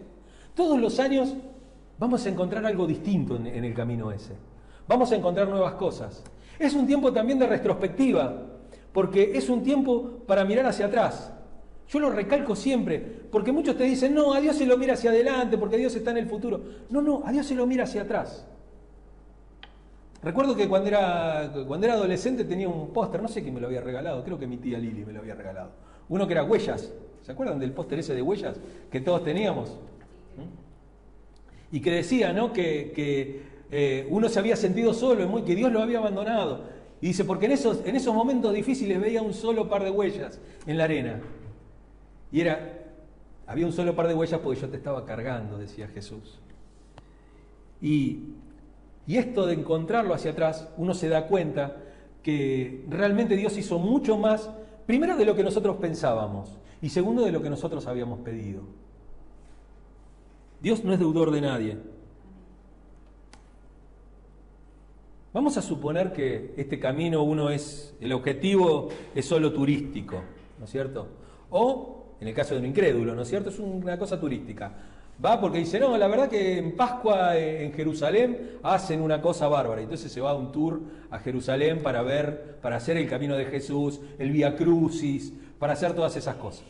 Todos 0.54 0.78
los 0.82 1.00
años 1.00 1.34
vamos 2.02 2.26
a 2.26 2.30
encontrar 2.30 2.66
algo 2.66 2.88
distinto 2.88 3.36
en, 3.36 3.64
el 3.64 3.74
camino 3.76 4.12
ese. 4.12 4.34
Vamos 4.88 5.12
a 5.12 5.16
encontrar 5.16 5.48
nuevas 5.48 5.74
cosas. 5.74 6.24
Es 6.58 6.74
un 6.74 6.88
tiempo 6.88 7.14
también 7.14 7.38
de 7.38 7.46
retrospectiva, 7.46 8.42
porque 8.92 9.34
es 9.36 9.48
un 9.50 9.62
tiempo 9.62 10.24
para 10.26 10.44
mirar 10.44 10.66
hacia 10.66 10.88
atrás. 10.88 11.32
Yo 11.88 12.00
lo 12.00 12.10
recalco 12.10 12.56
siempre, 12.56 13.00
porque 13.32 13.52
muchos 13.52 13.78
te 13.78 13.84
dicen, 13.84 14.16
no, 14.16 14.34
a 14.34 14.42
Dios 14.42 14.56
se 14.56 14.66
lo 14.66 14.80
mira 14.80 14.96
hacia 14.96 15.12
adelante, 15.12 15.60
porque 15.60 15.78
Dios 15.78 15.96
está 15.96 16.10
en 16.10 16.18
el 16.18 16.26
futuro. 16.26 16.62
No, 16.90 17.04
no, 17.04 17.22
a 17.24 17.32
Dios 17.32 17.46
se 17.46 17.54
lo 17.54 17.68
mira 17.68 17.84
hacia 17.84 18.02
atrás. 18.02 18.48
Recuerdo 20.24 20.56
que 20.56 20.68
cuando 20.68 20.88
era, 20.88 21.54
cuando 21.68 21.86
era 21.86 21.94
adolescente 21.94 22.46
tenía 22.46 22.68
un 22.68 22.92
póster, 22.92 23.22
no 23.22 23.28
sé 23.28 23.44
quién 23.44 23.54
me 23.54 23.62
lo 23.62 23.68
había 23.68 23.82
regalado, 23.82 24.24
creo 24.24 24.40
que 24.40 24.48
mi 24.48 24.58
tía 24.58 24.80
Lili 24.80 25.06
me 25.06 25.14
lo 25.14 25.20
había 25.20 25.36
regalado. 25.36 25.70
Uno 26.10 26.26
que 26.26 26.34
era 26.34 26.44
Huellas. 26.44 26.92
¿Se 27.22 27.32
acuerdan 27.32 27.60
del 27.60 27.74
póster 27.74 28.00
ese 28.00 28.16
de 28.16 28.24
Huellas 28.24 28.56
que 28.90 29.02
todos 29.02 29.24
teníamos? 29.24 29.78
Y 31.72 31.80
que 31.80 31.92
decía, 31.92 32.34
¿no? 32.34 32.52
Que, 32.52 33.42
eh, 33.72 34.08
uno 34.10 34.28
se 34.28 34.40
había 34.40 34.56
sentido 34.56 34.94
solo, 34.94 35.46
que 35.46 35.56
Dios 35.56 35.72
lo 35.72 35.82
había 35.82 36.00
abandonado. 36.00 36.66
Y 37.00 37.08
dice, 37.08 37.26
porque 37.26 37.46
en 37.46 37.54
esos, 37.54 37.82
en 37.86 37.96
esos 37.96 38.14
momentos 38.14 38.54
difíciles 38.54 39.00
veía 39.00 39.22
un 39.22 39.34
solo 39.34 39.70
par 39.70 39.84
de 39.84 39.92
huellas 39.92 40.40
en 40.68 40.78
la 40.78 40.84
arena. 40.84 41.22
Y 42.32 42.42
era, 42.42 42.82
había 43.48 43.66
un 43.66 43.74
solo 43.74 43.96
par 43.96 44.08
de 44.08 44.14
huellas 44.14 44.40
porque 44.42 44.62
yo 44.62 44.70
te 44.70 44.78
estaba 44.78 45.06
cargando, 45.06 45.58
decía 45.58 45.88
Jesús. 45.88 46.40
Y, 47.82 48.20
y 49.08 49.18
esto 49.18 49.48
de 49.48 49.54
encontrarlo 49.54 50.14
hacia 50.14 50.32
atrás, 50.32 50.68
uno 50.78 50.94
se 50.94 51.10
da 51.10 51.28
cuenta 51.28 51.78
que 52.22 52.86
realmente 52.90 53.36
Dios 53.36 53.58
hizo 53.58 53.80
mucho 53.80 54.18
más, 54.18 54.50
primero 54.86 55.18
de 55.18 55.26
lo 55.26 55.36
que 55.36 55.44
nosotros 55.44 55.78
pensábamos 55.78 56.60
y 56.82 56.90
segundo 56.90 57.24
de 57.24 57.32
lo 57.32 57.42
que 57.42 57.50
nosotros 57.50 57.88
habíamos 57.88 58.20
pedido. 58.20 58.62
Dios 60.62 60.84
no 60.84 60.94
es 60.94 61.00
deudor 61.00 61.32
de 61.32 61.42
nadie. 61.42 61.78
Vamos 65.34 65.58
a 65.58 65.62
suponer 65.62 66.12
que 66.12 66.54
este 66.58 66.78
camino 66.78 67.24
uno 67.24 67.50
es, 67.50 67.96
el 68.02 68.12
objetivo 68.12 68.90
es 69.16 69.26
solo 69.26 69.54
turístico, 69.54 70.22
¿no 70.60 70.66
es 70.66 70.72
cierto? 70.72 71.08
O, 71.50 72.16
en 72.20 72.28
el 72.28 72.34
caso 72.34 72.54
de 72.54 72.60
un 72.60 72.66
incrédulo, 72.66 73.16
¿no 73.16 73.22
es 73.22 73.30
cierto? 73.30 73.50
Es 73.50 73.58
una 73.60 73.98
cosa 73.98 74.20
turística. 74.20 74.74
Va 75.24 75.40
porque 75.40 75.60
dice, 75.60 75.80
no, 75.80 75.98
la 75.98 76.08
verdad 76.08 76.30
que 76.30 76.58
en 76.58 76.76
Pascua 76.76 77.38
en 77.38 77.72
Jerusalén 77.74 78.58
hacen 78.64 79.02
una 79.02 79.22
cosa 79.22 79.48
bárbara. 79.48 79.82
Entonces 79.82 80.12
se 80.12 80.20
va 80.20 80.32
a 80.32 80.36
un 80.36 80.52
tour 80.52 80.82
a 81.10 81.20
Jerusalén 81.20 81.82
para 81.82 82.02
ver, 82.02 82.58
para 82.62 82.78
hacer 82.78 82.98
el 82.98 83.08
camino 83.08 83.36
de 83.38 83.46
Jesús, 83.46 84.02
el 84.20 84.32
Vía 84.32 84.56
Crucis, 84.56 85.34
para 85.60 85.74
hacer 85.74 85.94
todas 85.94 86.18
esas 86.18 86.36
cosas. 86.36 86.66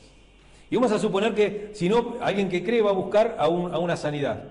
Y 0.71 0.77
vamos 0.77 0.93
a 0.93 0.99
suponer 0.99 1.35
que, 1.35 1.71
si 1.73 1.89
no, 1.89 2.15
alguien 2.21 2.47
que 2.47 2.63
cree 2.63 2.81
va 2.81 2.91
a 2.91 2.93
buscar 2.93 3.35
a, 3.37 3.49
una 3.49 3.97
sanidad. 3.97 4.45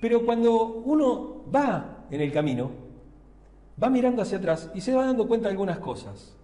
Pero 0.00 0.26
cuando 0.26 0.64
uno 0.64 1.44
va 1.54 2.04
en 2.10 2.20
el 2.20 2.32
camino, 2.32 2.72
va 3.80 3.88
mirando 3.90 4.22
hacia 4.22 4.38
atrás 4.38 4.72
y 4.74 4.80
se 4.80 4.92
va 4.92 5.06
dando 5.06 5.28
cuenta 5.28 5.46
de 5.46 5.52
algunas 5.52 5.78
cosas. 5.78 6.36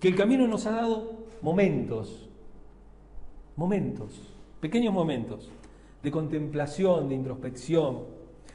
Que 0.00 0.08
el 0.08 0.16
camino 0.16 0.48
nos 0.48 0.64
ha 0.64 0.70
dado 0.70 1.26
momentos, 1.42 2.30
momentos, 3.54 4.22
pequeños 4.60 4.94
momentos 4.94 5.50
de 6.02 6.10
contemplación, 6.10 7.10
de 7.10 7.14
introspección, 7.14 8.04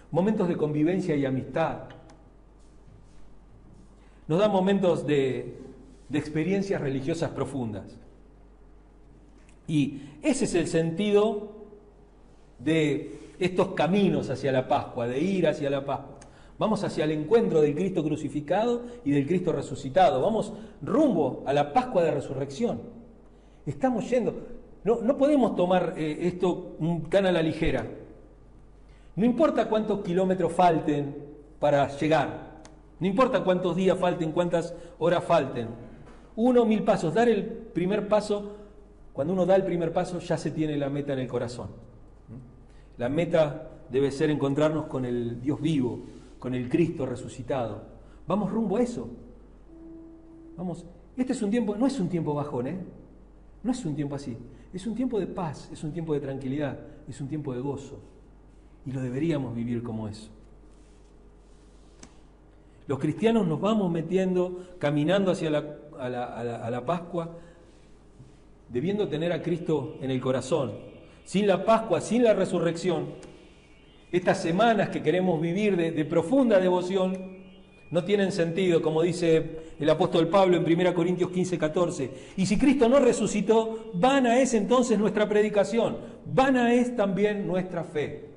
momentos 0.10 0.48
de 0.48 0.58
convivencia 0.58 1.16
y 1.16 1.26
amistad. 1.26 1.90
Nos 4.28 4.40
da 4.40 4.48
momentos 4.48 5.06
de, 5.06 5.69
de 6.10 6.20
experiencias 6.20 6.82
religiosas 6.82 7.30
profundas. 7.32 7.98
Y 9.68 10.02
ese 10.24 10.46
es 10.46 10.56
el 10.56 10.68
sentido 10.68 11.52
de 12.58 13.20
estos 13.40 13.70
caminos 13.70 14.30
hacia 14.30 14.52
la 14.52 14.68
Pascua, 14.68 15.08
de 15.08 15.20
ir 15.20 15.48
hacia 15.48 15.70
la 15.70 15.86
Pascua. 15.86 16.18
Vamos 16.58 16.84
hacia 16.84 17.06
el 17.06 17.12
encuentro 17.12 17.62
del 17.62 17.74
Cristo 17.74 18.04
crucificado 18.04 18.82
y 19.06 19.12
del 19.12 19.26
Cristo 19.26 19.54
resucitado. 19.54 20.22
Vamos 20.22 20.52
rumbo 20.82 21.44
a 21.46 21.54
la 21.54 21.72
Pascua 21.72 22.04
de 22.04 22.12
resurrección. 22.12 22.82
Estamos 23.66 24.10
yendo. 24.10 24.36
No, 24.84 25.02
no 25.02 25.18
podemos 25.18 25.56
tomar 25.56 25.94
eh, 25.98 26.18
esto 26.28 26.76
tan 27.10 27.28
a 27.28 27.32
la 27.32 27.42
ligera. 27.42 27.86
No 29.16 29.26
importa 29.26 29.70
cuántos 29.70 30.02
kilómetros 30.02 30.52
falten 30.52 31.16
para 31.60 31.88
llegar. 31.98 32.50
No 33.00 33.08
importa 33.08 33.44
cuántos 33.44 33.76
días 33.76 33.98
falten, 33.98 34.32
cuántas 34.32 34.74
horas 34.98 35.24
falten. 35.24 35.68
Uno, 36.42 36.64
mil 36.64 36.84
pasos. 36.84 37.14
Dar 37.14 37.28
el 37.28 37.44
primer 37.44 38.08
paso, 38.08 38.56
cuando 39.12 39.34
uno 39.34 39.46
da 39.46 39.58
el 39.58 39.66
primer 39.66 39.92
paso 39.92 40.20
ya 40.20 40.38
se 40.38 40.52
tiene 40.52 40.78
la 40.78 40.90
meta 40.90 41.12
en 41.12 41.20
el 41.20 41.28
corazón. 41.28 41.68
La 42.98 43.10
meta 43.10 43.70
debe 43.92 44.10
ser 44.10 44.30
encontrarnos 44.30 44.86
con 44.86 45.04
el 45.04 45.42
Dios 45.42 45.60
vivo, 45.60 46.00
con 46.40 46.56
el 46.56 46.70
Cristo 46.70 47.06
resucitado. 47.06 47.82
Vamos 48.26 48.52
rumbo 48.52 48.78
a 48.78 48.82
eso. 48.82 49.10
Vamos, 50.56 50.86
este 51.18 51.34
es 51.34 51.42
un 51.42 51.52
tiempo, 51.52 51.76
no 51.76 51.86
es 51.86 52.00
un 52.00 52.08
tiempo 52.08 52.34
bajón, 52.34 52.68
¿eh? 52.68 52.80
No 53.62 53.74
es 53.74 53.86
un 53.86 53.94
tiempo 53.94 54.16
así. 54.16 54.38
Es 54.74 54.88
un 54.88 54.96
tiempo 54.96 55.20
de 55.20 55.28
paz, 55.28 55.70
es 55.74 55.84
un 55.84 55.92
tiempo 55.92 56.14
de 56.14 56.22
tranquilidad, 56.22 56.80
es 57.06 57.20
un 57.20 57.28
tiempo 57.28 57.54
de 57.54 57.60
gozo. 57.60 58.00
Y 58.86 58.94
lo 58.94 59.02
deberíamos 59.02 59.54
vivir 59.54 59.84
como 59.84 60.08
eso. 60.08 60.30
Los 62.88 62.98
cristianos 62.98 63.46
nos 63.46 63.60
vamos 63.60 63.92
metiendo, 63.92 64.64
caminando 64.80 65.32
hacia 65.32 65.50
la 65.50 65.79
a 66.00 66.70
la, 66.70 66.86
Pascua, 66.86 67.30
debiendo 68.70 69.08
tener 69.08 69.32
a 69.32 69.42
Cristo 69.42 69.98
en 70.02 70.12
el 70.12 70.22
corazón. 70.22 70.74
Sin 71.26 71.48
la 71.48 71.66
Pascua, 71.66 72.02
sin 72.02 72.24
la 72.24 72.34
resurrección, 72.34 73.08
estas 74.12 74.42
semanas 74.42 74.90
que 74.90 75.04
queremos 75.04 75.40
vivir 75.40 75.76
de, 75.76 76.06
profunda 76.06 76.60
devoción 76.60 77.40
no 77.92 78.04
tienen 78.04 78.32
sentido, 78.32 78.82
como 78.82 79.02
dice 79.02 79.74
el 79.80 79.90
apóstol 79.90 80.28
Pablo 80.28 80.58
en 80.58 80.64
1 80.64 80.94
Corintios 80.94 81.32
15, 81.32 81.58
14. 81.58 82.12
Y 82.38 82.46
si 82.46 82.58
Cristo 82.58 82.88
no 82.88 83.00
resucitó, 83.00 83.92
vana 83.94 84.40
es 84.40 84.54
entonces 84.54 84.98
nuestra 84.98 85.28
predicación, 85.28 85.98
vana 86.26 86.74
es 86.74 86.96
también 86.96 87.48
nuestra 87.48 87.84
fe. 87.84 88.30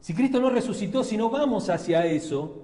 Si 0.00 0.14
Cristo 0.14 0.40
no 0.40 0.48
resucitó, 0.48 1.04
si 1.04 1.18
no 1.18 1.28
vamos 1.28 1.68
hacia 1.68 2.06
eso, 2.06 2.62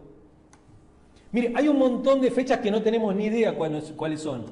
Mire, 1.34 1.52
hay 1.56 1.66
un 1.66 1.80
montón 1.80 2.20
de 2.20 2.30
fechas 2.30 2.60
que 2.60 2.70
no 2.70 2.80
tenemos 2.80 3.12
ni 3.12 3.24
idea 3.24 3.56
cuáles 3.56 4.20
son, 4.20 4.44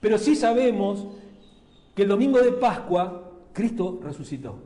pero 0.00 0.18
sí 0.18 0.36
sabemos 0.36 1.06
que 1.94 2.02
el 2.02 2.08
domingo 2.08 2.38
de 2.42 2.52
Pascua 2.52 3.32
Cristo 3.54 4.00
resucitó. 4.02 4.58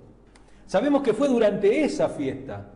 Sabemos 0.66 1.00
que 1.02 1.14
fue 1.14 1.28
durante 1.28 1.84
esa 1.84 2.08
fiesta. 2.08 2.72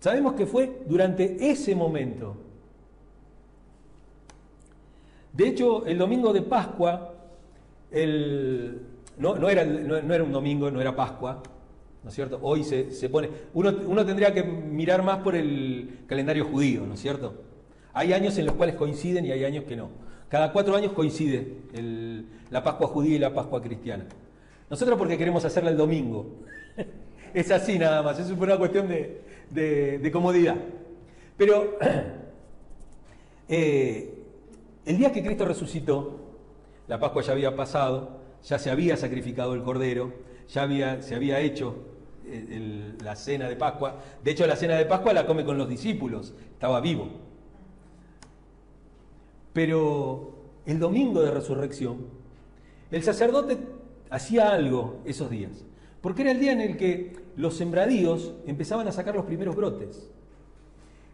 Sabemos 0.00 0.32
que 0.32 0.44
fue 0.44 0.82
durante 0.88 1.48
ese 1.52 1.76
momento. 1.76 2.34
De 5.32 5.46
hecho, 5.46 5.86
el 5.86 5.96
domingo 5.98 6.32
de 6.32 6.42
Pascua, 6.42 7.14
no, 9.18 9.48
era, 9.48 9.62
un 10.24 10.32
domingo, 10.32 10.68
no 10.68 10.80
era 10.80 10.96
Pascua, 10.96 11.44
¿no 12.02 12.08
es 12.08 12.14
cierto? 12.14 12.38
Hoy 12.42 12.64
se, 12.64 12.90
se 12.90 13.08
pone, 13.08 13.28
uno, 13.54 13.74
uno, 13.86 14.04
tendría 14.04 14.34
que 14.34 14.42
mirar 14.42 15.02
más 15.02 15.18
por 15.18 15.36
el 15.36 16.00
calendario 16.06 16.44
judío, 16.44 16.84
¿no 16.86 16.94
es 16.94 17.00
cierto? 17.00 17.34
Hay 17.92 18.12
años 18.12 18.36
en 18.38 18.46
los 18.46 18.54
cuales 18.54 18.74
coinciden 18.74 19.24
y 19.26 19.32
hay 19.32 19.44
años 19.44 19.64
que 19.64 19.76
no. 19.76 19.90
Cada 20.28 20.52
cuatro 20.52 20.74
años 20.74 20.92
coincide 20.92 21.58
la 22.50 22.64
Pascua 22.64 22.86
judía 22.88 23.16
y 23.16 23.18
la 23.18 23.34
Pascua 23.34 23.60
cristiana. 23.60 24.06
Nosotros 24.70 24.98
porque 24.98 25.18
queremos 25.18 25.44
hacerla 25.44 25.70
el 25.70 25.76
domingo. 25.76 26.26
es 27.34 27.50
así 27.50 27.78
nada 27.78 28.02
más, 28.02 28.18
es 28.18 28.30
una 28.30 28.56
cuestión 28.56 28.88
de, 28.88 30.10
comodidad. 30.10 30.56
Pero 31.36 31.76
eh, 33.48 34.14
el 34.86 34.96
día 34.96 35.12
que 35.12 35.22
Cristo 35.22 35.44
resucitó, 35.44 36.18
la 36.88 36.98
Pascua 36.98 37.22
ya 37.22 37.32
había 37.32 37.54
pasado, 37.54 38.22
ya 38.42 38.58
se 38.58 38.70
había 38.70 38.96
sacrificado 38.96 39.54
el 39.54 39.62
Cordero, 39.62 40.14
ya 40.48 40.62
había, 40.62 41.02
se 41.02 41.14
había 41.14 41.40
hecho 41.40 41.91
eh, 42.26 42.94
la 43.02 43.16
cena 43.16 43.48
de 43.48 43.56
Pascua. 43.56 44.00
De 44.22 44.30
hecho, 44.30 44.46
la 44.46 44.56
cena 44.56 44.76
de 44.76 44.86
Pascua 44.86 45.12
la 45.12 45.26
come 45.26 45.44
con 45.44 45.58
los 45.58 45.68
discípulos, 45.68 46.34
estaba 46.52 46.80
vivo. 46.80 47.08
Pero 49.52 50.34
el 50.66 50.78
domingo 50.78 51.22
de 51.22 51.30
resurrección, 51.30 52.06
el 52.90 53.02
sacerdote 53.02 53.58
hacía 54.10 54.52
algo 54.52 55.00
esos 55.04 55.30
días, 55.30 55.64
porque 56.00 56.22
era 56.22 56.32
el 56.32 56.40
día 56.40 56.52
en 56.52 56.60
el 56.60 56.76
que 56.76 57.16
los 57.36 57.56
sembradíos 57.56 58.34
empezaban 58.46 58.86
a 58.88 58.92
sacar 58.92 59.14
los 59.14 59.24
primeros 59.24 59.56
brotes. 59.56 60.10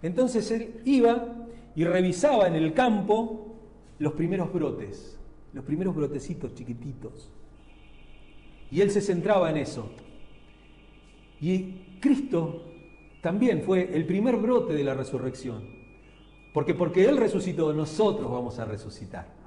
Entonces 0.02 0.50
él 0.50 0.80
iba 0.84 1.46
y 1.74 1.84
revisaba 1.84 2.46
en 2.46 2.54
el 2.54 2.74
campo 2.74 3.54
los 3.98 4.12
primeros 4.12 4.52
brotes, 4.52 5.16
los 5.52 5.64
primeros 5.64 5.94
brotecitos 5.94 6.54
chiquititos. 6.54 7.30
Y 8.70 8.80
él 8.80 8.90
se 8.90 9.00
centraba 9.00 9.50
en 9.50 9.56
eso. 9.56 9.90
Y 11.40 11.98
Cristo 12.00 12.64
también 13.20 13.62
fue 13.62 13.90
el 13.94 14.06
primer 14.06 14.36
brote 14.36 14.74
de 14.74 14.84
la 14.84 14.94
resurrección. 14.94 15.62
Porque 16.52 16.74
porque 16.74 17.04
Él 17.04 17.16
resucitó, 17.16 17.72
nosotros 17.72 18.30
vamos 18.30 18.58
a 18.58 18.64
resucitar. 18.64 19.38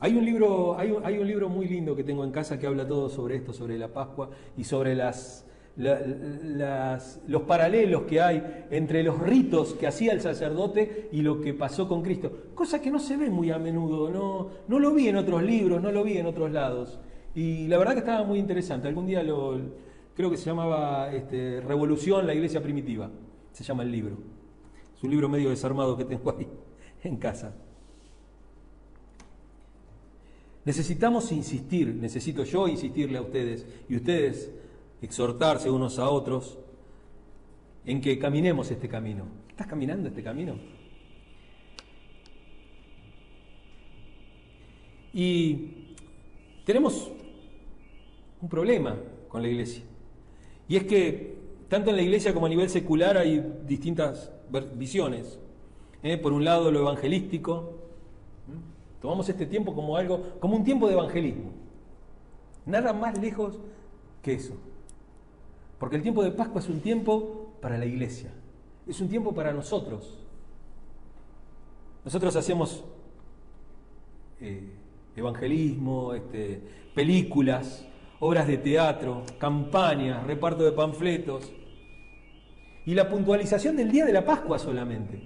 Hay 0.00 0.16
un, 0.16 0.24
libro, 0.24 0.76
hay, 0.76 0.90
un, 0.90 1.26
libro 1.28 1.48
muy 1.48 1.68
lindo 1.68 1.94
que 1.94 2.02
tengo 2.02 2.24
en 2.24 2.32
casa 2.32 2.58
que 2.58 2.66
habla 2.66 2.88
todo 2.88 3.08
sobre 3.08 3.36
esto, 3.36 3.52
sobre 3.52 3.78
la 3.78 3.86
Pascua 3.86 4.30
y 4.56 4.64
sobre 4.64 4.96
las, 4.96 5.46
los 5.76 7.42
paralelos 7.42 8.02
que 8.02 8.20
hay 8.20 8.66
entre 8.72 9.04
los 9.04 9.20
ritos 9.20 9.74
que 9.74 9.86
hacía 9.86 10.12
el 10.12 10.20
sacerdote 10.20 11.08
y 11.12 11.22
lo 11.22 11.40
que 11.40 11.54
pasó 11.54 11.86
con 11.86 12.02
Cristo. 12.02 12.32
Cosa 12.52 12.82
que 12.82 12.90
no 12.90 12.98
se 12.98 13.16
ve 13.16 13.30
muy 13.30 13.52
a 13.52 13.58
menudo, 13.58 14.10
no, 14.10 14.48
no 14.66 14.80
lo 14.80 14.92
vi 14.92 15.06
en 15.06 15.18
otros 15.18 15.40
libros, 15.40 15.80
no 15.80 15.92
lo 15.92 16.02
vi 16.02 16.18
en 16.18 16.26
otros 16.26 16.50
lados. 16.50 16.98
Y 17.34 17.66
la 17.68 17.78
verdad 17.78 17.92
que 17.94 18.00
estaba 18.00 18.24
muy 18.24 18.38
interesante. 18.38 18.88
Algún 18.88 19.06
día 19.06 19.22
lo, 19.22 19.58
creo 20.14 20.30
que 20.30 20.36
se 20.36 20.46
llamaba 20.46 21.12
este, 21.12 21.60
Revolución, 21.60 22.26
la 22.26 22.34
iglesia 22.34 22.62
primitiva 22.62 23.10
se 23.52 23.64
llama 23.64 23.82
el 23.82 23.92
libro. 23.92 24.16
Es 24.96 25.02
un 25.02 25.10
libro 25.10 25.28
medio 25.28 25.50
desarmado 25.50 25.96
que 25.96 26.04
tengo 26.04 26.36
ahí 26.36 26.48
en 27.04 27.16
casa. 27.16 27.54
Necesitamos 30.64 31.32
insistir, 31.32 31.94
necesito 31.94 32.44
yo 32.44 32.68
insistirle 32.68 33.18
a 33.18 33.22
ustedes 33.22 33.66
y 33.88 33.96
ustedes 33.96 34.52
exhortarse 35.00 35.68
unos 35.68 35.98
a 35.98 36.08
otros 36.08 36.58
en 37.84 38.00
que 38.00 38.18
caminemos 38.18 38.70
este 38.70 38.88
camino. 38.88 39.26
¿Estás 39.48 39.66
caminando 39.66 40.08
este 40.08 40.22
camino? 40.22 40.54
Y 45.12 45.96
tenemos 46.64 47.10
un 48.42 48.48
problema 48.48 48.96
con 49.28 49.40
la 49.40 49.48
iglesia. 49.48 49.84
Y 50.68 50.76
es 50.76 50.84
que 50.84 51.36
tanto 51.68 51.90
en 51.90 51.96
la 51.96 52.02
iglesia 52.02 52.34
como 52.34 52.46
a 52.46 52.48
nivel 52.48 52.68
secular 52.68 53.16
hay 53.16 53.40
distintas 53.66 54.30
visiones. 54.74 55.38
¿eh? 56.02 56.18
Por 56.18 56.32
un 56.32 56.44
lado 56.44 56.70
lo 56.70 56.80
evangelístico, 56.80 57.78
tomamos 59.00 59.28
este 59.28 59.46
tiempo 59.46 59.74
como 59.74 59.96
algo, 59.96 60.38
como 60.40 60.56
un 60.56 60.64
tiempo 60.64 60.88
de 60.88 60.94
evangelismo. 60.94 61.52
Nada 62.66 62.92
más 62.92 63.18
lejos 63.18 63.58
que 64.22 64.34
eso. 64.34 64.54
Porque 65.78 65.96
el 65.96 66.02
tiempo 66.02 66.22
de 66.22 66.32
Pascua 66.32 66.60
es 66.60 66.68
un 66.68 66.80
tiempo 66.80 67.54
para 67.60 67.78
la 67.78 67.86
iglesia, 67.86 68.30
es 68.86 69.00
un 69.00 69.08
tiempo 69.08 69.32
para 69.34 69.52
nosotros. 69.52 70.18
Nosotros 72.04 72.34
hacemos 72.34 72.84
eh, 74.40 74.68
evangelismo, 75.16 76.14
este, 76.14 76.60
películas, 76.94 77.86
obras 78.24 78.46
de 78.46 78.56
teatro, 78.56 79.24
campañas, 79.36 80.24
reparto 80.24 80.62
de 80.62 80.70
panfletos, 80.70 81.52
y 82.86 82.94
la 82.94 83.08
puntualización 83.08 83.76
del 83.76 83.90
día 83.90 84.06
de 84.06 84.12
la 84.12 84.24
Pascua 84.24 84.60
solamente. 84.60 85.20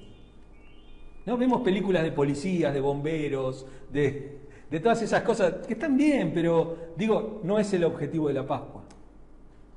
¿No? 1.27 1.37
Vemos 1.37 1.61
películas 1.61 2.05
de 2.05 2.13
policías, 2.13 2.73
de 2.73 2.81
bomberos, 2.81 3.67
de, 3.93 4.39
de 4.71 4.81
todas 4.81 5.03
esas 5.03 5.23
cosas 5.25 5.67
que 5.67 5.75
están 5.75 5.95
bien, 5.95 6.33
pero 6.33 6.95
digo, 6.97 7.43
no 7.45 7.59
es 7.59 7.71
el 7.75 7.85
objetivo 7.85 8.29
de 8.29 8.35
la 8.35 8.47
Pascua. 8.47 8.85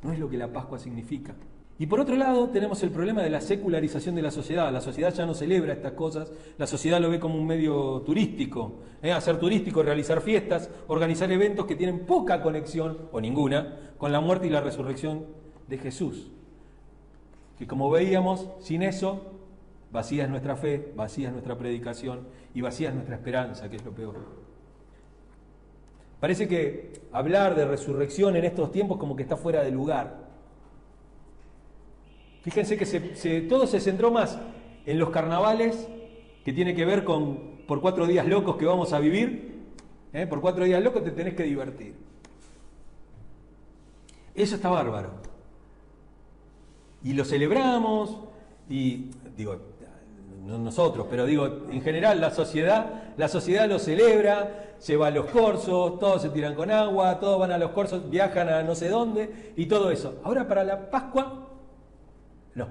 No 0.02 0.14
es 0.14 0.20
lo 0.20 0.30
que 0.30 0.38
la 0.38 0.48
Pascua 0.48 0.80
significa. 0.80 1.36
Y 1.80 1.88
por 1.88 2.02
otro 2.02 2.16
lado, 2.16 2.50
tenemos 2.50 2.84
el 2.84 2.92
problema 2.92 3.24
de 3.24 3.30
la 3.30 3.42
secularización 3.42 4.14
de 4.14 4.22
la 4.22 4.32
sociedad. 4.32 4.72
La 4.72 4.82
sociedad 4.82 5.14
ya 5.14 5.26
no 5.26 5.34
celebra 5.34 5.74
estas 5.74 5.94
cosas, 5.94 6.32
la 6.58 6.68
sociedad 6.68 7.00
lo 7.00 7.10
ve 7.10 7.20
como 7.20 7.40
un 7.40 7.48
medio 7.48 8.02
turístico. 8.02 8.82
¿eh? 9.02 9.14
Hacer 9.14 9.40
turístico, 9.40 9.82
realizar 9.82 10.22
fiestas, 10.22 10.70
organizar 10.88 11.32
eventos 11.32 11.66
que 11.66 11.76
tienen 11.76 12.06
poca 12.06 12.42
conexión, 12.42 13.10
o 13.12 13.22
ninguna, 13.22 13.78
con 13.98 14.12
la 14.12 14.20
muerte 14.20 14.48
y 14.48 14.50
la 14.50 14.62
resurrección 14.62 15.26
de 15.68 15.78
Jesús 15.78 16.32
que 17.60 17.68
como 17.68 17.92
veíamos, 17.92 18.48
sin 18.62 18.82
eso, 18.82 19.34
vacía 19.92 20.24
es 20.24 20.30
nuestra 20.30 20.56
fe, 20.56 20.94
vacía 20.96 21.28
es 21.28 21.34
nuestra 21.34 21.58
predicación 21.58 22.26
y 22.54 22.62
vacía 22.62 22.88
es 22.88 22.96
nuestra 22.96 23.16
esperanza, 23.16 23.70
que 23.70 23.76
es 23.76 23.84
lo 23.84 23.92
peor. 23.92 24.16
Parece 26.22 26.48
que 26.48 26.94
hablar 27.12 27.56
de 27.56 27.66
resurrección 27.66 28.38
en 28.38 28.46
estos 28.46 28.72
tiempos 28.72 28.98
como 28.98 29.18
que 29.18 29.24
está 29.24 29.36
fuera 29.36 29.62
de 29.62 29.72
lugar. 29.72 30.29
Fíjense 32.42 32.78
que 32.78 33.42
todo 33.42 33.68
se 33.68 33.80
centró 33.80 34.12
más 34.12 34.40
en 34.86 35.00
los 35.00 35.10
carnavales, 35.10 35.88
que 36.46 36.54
tiene 36.54 36.74
que 36.74 36.86
ver 36.86 37.04
con 37.04 37.60
por 37.68 37.82
cuatro 37.82 38.08
días 38.08 38.26
locos 38.26 38.56
que 38.56 38.66
vamos 38.66 38.94
a 38.94 39.00
vivir. 39.00 39.60
¿eh? 40.14 40.26
Por 40.26 40.42
cuatro 40.42 40.66
días 40.66 40.82
locos 40.82 41.04
te 41.04 41.12
tenés 41.12 41.36
que 41.36 41.44
divertir. 41.44 41.94
Eso 44.34 44.56
está 44.56 44.70
bárbaro 44.70 45.30
y 47.04 47.14
lo 47.14 47.24
celebramos, 47.24 48.18
y 48.70 49.12
digo, 49.38 49.58
no 50.46 50.58
nosotros, 50.58 51.08
pero 51.10 51.26
digo, 51.26 51.46
en 51.72 51.82
general 51.82 52.20
la 52.20 52.32
sociedad, 52.32 53.14
la 53.18 53.28
sociedad 53.28 53.70
lo 53.70 53.80
celebra, 53.80 54.76
se 54.80 54.98
va 54.98 55.08
a 55.08 55.12
los 55.12 55.28
corsos, 55.28 56.00
todos 56.00 56.22
se 56.22 56.30
tiran 56.30 56.56
con 56.56 56.72
agua, 56.72 57.20
todos 57.20 57.40
van 57.40 57.52
a 57.52 57.58
los 57.58 57.72
corsos, 57.72 58.10
viajan 58.10 58.50
a 58.50 58.64
no 58.64 58.76
sé 58.76 58.90
dónde 58.90 59.54
y 59.56 59.66
todo 59.66 59.92
eso. 59.92 60.20
Ahora 60.24 60.48
para 60.48 60.64
la 60.64 60.90
Pascua, 60.90 61.49
no. 62.60 62.68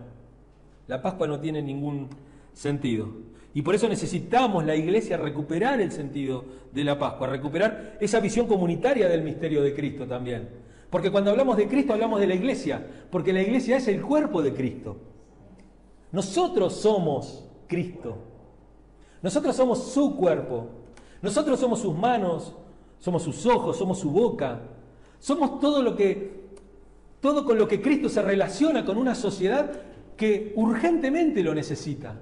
La 0.87 1.03
Pascua 1.03 1.27
no 1.27 1.41
tiene 1.41 1.61
ningún 1.61 2.09
sentido. 2.53 3.09
Y 3.55 3.63
por 3.63 3.75
eso 3.75 3.89
necesitamos 3.89 4.65
la 4.65 4.77
iglesia 4.77 5.17
recuperar 5.17 5.81
el 5.81 5.91
sentido 5.91 6.45
de 6.73 6.85
la 6.85 6.99
Pascua, 6.99 7.27
recuperar 7.27 7.97
esa 8.01 8.21
visión 8.21 8.47
comunitaria 8.47 9.09
del 9.09 9.23
misterio 9.23 9.63
de 9.63 9.75
Cristo 9.75 10.07
también. 10.07 10.49
Porque 10.91 11.11
cuando 11.11 11.31
hablamos 11.31 11.57
de 11.57 11.67
Cristo 11.67 11.93
hablamos 11.93 12.21
de 12.21 12.27
la 12.27 12.35
iglesia, 12.35 12.87
porque 13.11 13.33
la 13.33 13.43
iglesia 13.43 13.77
es 13.77 13.89
el 13.89 14.01
cuerpo 14.01 14.43
de 14.43 14.55
Cristo. 14.55 14.97
Nosotros 16.13 16.75
somos 16.75 17.45
Cristo. 17.67 18.17
Nosotros 19.23 19.57
somos 19.57 19.93
su 19.93 20.17
cuerpo. 20.17 20.69
Nosotros 21.21 21.59
somos 21.59 21.81
sus 21.81 21.97
manos, 21.97 22.55
somos 22.99 23.23
sus 23.23 23.45
ojos, 23.45 23.77
somos 23.77 23.99
su 23.99 24.11
boca. 24.11 24.61
Somos 25.19 25.59
todo 25.59 25.83
lo 25.83 25.97
que 25.97 26.38
todo 27.21 27.45
con 27.45 27.59
lo 27.59 27.67
que 27.67 27.81
Cristo 27.81 28.09
se 28.09 28.23
relaciona 28.23 28.85
con 28.85 28.97
una 28.97 29.15
sociedad 29.15 29.71
que 30.17 30.53
urgentemente 30.57 31.43
lo 31.43 31.55
necesita. 31.55 32.21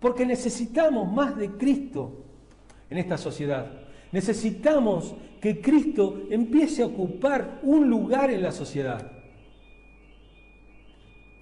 Porque 0.00 0.26
necesitamos 0.26 1.10
más 1.10 1.36
de 1.36 1.50
Cristo 1.52 2.24
en 2.90 2.98
esta 2.98 3.16
sociedad. 3.16 3.70
Necesitamos 4.12 5.14
que 5.40 5.60
Cristo 5.60 6.22
empiece 6.30 6.82
a 6.82 6.86
ocupar 6.86 7.60
un 7.62 7.88
lugar 7.88 8.30
en 8.30 8.42
la 8.42 8.52
sociedad. 8.52 9.12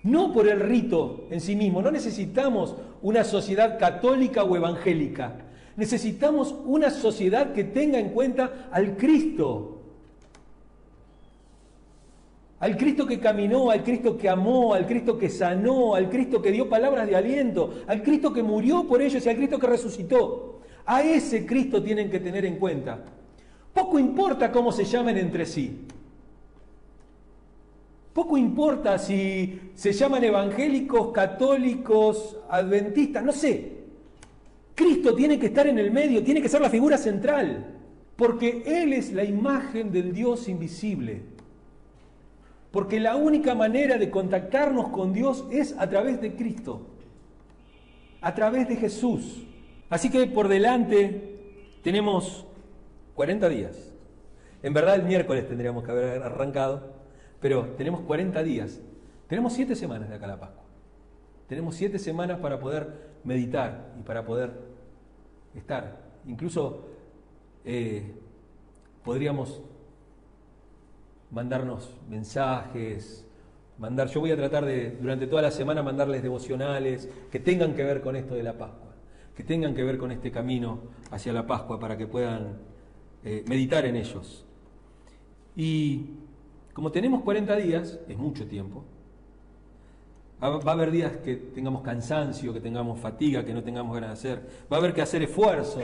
No 0.02 0.32
por 0.32 0.46
el 0.48 0.60
rito 0.60 1.26
en 1.30 1.40
sí 1.40 1.56
mismo, 1.56 1.80
no 1.80 1.90
necesitamos 1.90 2.76
una 3.00 3.24
sociedad 3.24 3.78
católica 3.78 4.44
o 4.44 4.54
evangélica. 4.54 5.38
Necesitamos 5.76 6.54
una 6.66 6.90
sociedad 6.90 7.52
que 7.52 7.64
tenga 7.64 7.98
en 7.98 8.10
cuenta 8.10 8.68
al 8.70 8.96
Cristo. 8.96 9.73
Al 12.64 12.78
Cristo 12.78 13.06
que 13.06 13.20
caminó, 13.20 13.70
al 13.70 13.84
Cristo 13.84 14.16
que 14.16 14.26
amó, 14.26 14.72
al 14.72 14.86
Cristo 14.86 15.18
que 15.18 15.28
sanó, 15.28 15.94
al 15.94 16.08
Cristo 16.08 16.40
que 16.40 16.50
dio 16.50 16.66
palabras 16.66 17.06
de 17.06 17.14
aliento, 17.14 17.74
al 17.86 18.02
Cristo 18.02 18.32
que 18.32 18.42
murió 18.42 18.84
por 18.84 19.02
ellos 19.02 19.26
y 19.26 19.28
al 19.28 19.36
Cristo 19.36 19.58
que 19.58 19.66
resucitó. 19.66 20.60
A 20.86 21.02
ese 21.02 21.44
Cristo 21.44 21.82
tienen 21.82 22.10
que 22.10 22.20
tener 22.20 22.46
en 22.46 22.56
cuenta. 22.56 23.04
Poco 23.74 23.98
importa 23.98 24.50
cómo 24.50 24.72
se 24.72 24.86
llamen 24.86 25.18
entre 25.18 25.44
sí. 25.44 25.80
Poco 28.14 28.38
importa 28.38 28.96
si 28.96 29.60
se 29.74 29.92
llaman 29.92 30.24
evangélicos, 30.24 31.12
católicos, 31.12 32.38
adventistas, 32.48 33.22
no 33.22 33.32
sé. 33.32 33.72
Cristo 34.74 35.14
tiene 35.14 35.38
que 35.38 35.48
estar 35.48 35.66
en 35.66 35.78
el 35.78 35.90
medio, 35.90 36.24
tiene 36.24 36.40
que 36.40 36.48
ser 36.48 36.62
la 36.62 36.70
figura 36.70 36.96
central, 36.96 37.74
porque 38.16 38.62
Él 38.64 38.94
es 38.94 39.12
la 39.12 39.22
imagen 39.22 39.92
del 39.92 40.14
Dios 40.14 40.48
invisible. 40.48 41.33
Porque 42.74 42.98
la 42.98 43.14
única 43.14 43.54
manera 43.54 43.98
de 43.98 44.10
contactarnos 44.10 44.88
con 44.88 45.12
Dios 45.12 45.44
es 45.52 45.76
a 45.78 45.88
través 45.88 46.20
de 46.20 46.34
Cristo, 46.34 46.84
a 48.20 48.34
través 48.34 48.68
de 48.68 48.74
Jesús. 48.74 49.44
Así 49.88 50.10
que 50.10 50.26
por 50.26 50.48
delante 50.48 51.68
tenemos 51.84 52.44
40 53.14 53.48
días. 53.48 53.94
En 54.60 54.74
verdad 54.74 54.96
el 54.96 55.04
miércoles 55.04 55.46
tendríamos 55.46 55.84
que 55.84 55.92
haber 55.92 56.22
arrancado, 56.24 56.96
pero 57.38 57.76
tenemos 57.76 58.00
40 58.00 58.42
días. 58.42 58.80
Tenemos 59.28 59.52
7 59.52 59.76
semanas 59.76 60.08
de 60.08 60.16
acá 60.16 60.24
a 60.24 60.30
la 60.30 60.40
Pascua. 60.40 60.64
Tenemos 61.46 61.76
7 61.76 61.96
semanas 62.00 62.40
para 62.40 62.58
poder 62.58 62.88
meditar 63.22 63.92
y 64.00 64.02
para 64.02 64.24
poder 64.24 64.50
estar. 65.54 66.00
Incluso 66.26 66.88
eh, 67.64 68.16
podríamos 69.04 69.62
mandarnos 71.30 71.96
mensajes, 72.08 73.26
mandar, 73.78 74.08
yo 74.08 74.20
voy 74.20 74.30
a 74.30 74.36
tratar 74.36 74.64
de 74.64 74.92
durante 75.00 75.26
toda 75.26 75.42
la 75.42 75.50
semana 75.50 75.82
mandarles 75.82 76.22
devocionales 76.22 77.08
que 77.30 77.40
tengan 77.40 77.74
que 77.74 77.82
ver 77.82 78.00
con 78.00 78.16
esto 78.16 78.34
de 78.34 78.42
la 78.42 78.56
Pascua, 78.56 78.94
que 79.36 79.42
tengan 79.42 79.74
que 79.74 79.82
ver 79.82 79.98
con 79.98 80.12
este 80.12 80.30
camino 80.30 80.80
hacia 81.10 81.32
la 81.32 81.46
Pascua 81.46 81.78
para 81.80 81.96
que 81.96 82.06
puedan 82.06 82.58
eh, 83.24 83.44
meditar 83.48 83.84
en 83.86 83.96
ellos. 83.96 84.44
Y 85.56 86.10
como 86.72 86.90
tenemos 86.90 87.22
40 87.22 87.56
días, 87.56 88.00
es 88.08 88.18
mucho 88.18 88.46
tiempo, 88.46 88.84
va 90.42 90.70
a 90.70 90.74
haber 90.74 90.90
días 90.90 91.16
que 91.18 91.36
tengamos 91.36 91.82
cansancio, 91.82 92.52
que 92.52 92.60
tengamos 92.60 93.00
fatiga, 93.00 93.44
que 93.44 93.54
no 93.54 93.62
tengamos 93.62 93.94
ganas 93.94 94.10
de 94.10 94.12
hacer, 94.30 94.46
va 94.70 94.76
a 94.76 94.80
haber 94.80 94.92
que 94.92 95.00
hacer 95.00 95.22
esfuerzos, 95.22 95.82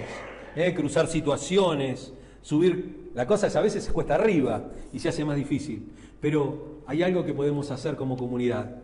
¿eh? 0.55 0.75
cruzar 0.75 1.07
situaciones, 1.07 2.13
subir, 2.43 3.11
la 3.15 3.27
cosa 3.27 3.47
es 3.47 3.57
a 3.57 3.61
veces 3.61 3.89
cuesta 3.91 4.15
arriba 4.15 4.71
y 4.93 4.99
se 4.99 5.09
hace 5.09 5.25
más 5.25 5.37
difícil, 5.37 5.93
pero 6.21 6.83
hay 6.87 7.03
algo 7.03 7.25
que 7.25 7.35
podemos 7.35 7.71
hacer 7.71 7.97
como 7.97 8.17
comunidad, 8.17 8.83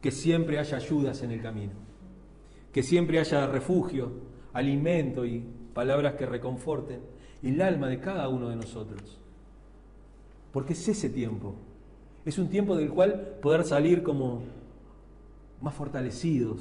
que 0.00 0.10
siempre 0.10 0.58
haya 0.58 0.76
ayudas 0.76 1.22
en 1.22 1.30
el 1.30 1.42
camino, 1.42 1.72
que 2.72 2.82
siempre 2.82 3.18
haya 3.18 3.46
refugio, 3.46 4.10
alimento 4.52 5.24
y 5.24 5.44
palabras 5.74 6.14
que 6.14 6.26
reconforten 6.26 7.00
el 7.42 7.60
alma 7.62 7.88
de 7.88 8.00
cada 8.00 8.28
uno 8.28 8.48
de 8.48 8.56
nosotros. 8.56 9.18
Porque 10.52 10.72
es 10.72 10.88
ese 10.88 11.08
tiempo. 11.08 11.54
Es 12.24 12.38
un 12.38 12.48
tiempo 12.48 12.76
del 12.76 12.90
cual 12.90 13.38
poder 13.40 13.64
salir 13.64 14.02
como 14.02 14.42
más 15.60 15.74
fortalecidos. 15.74 16.60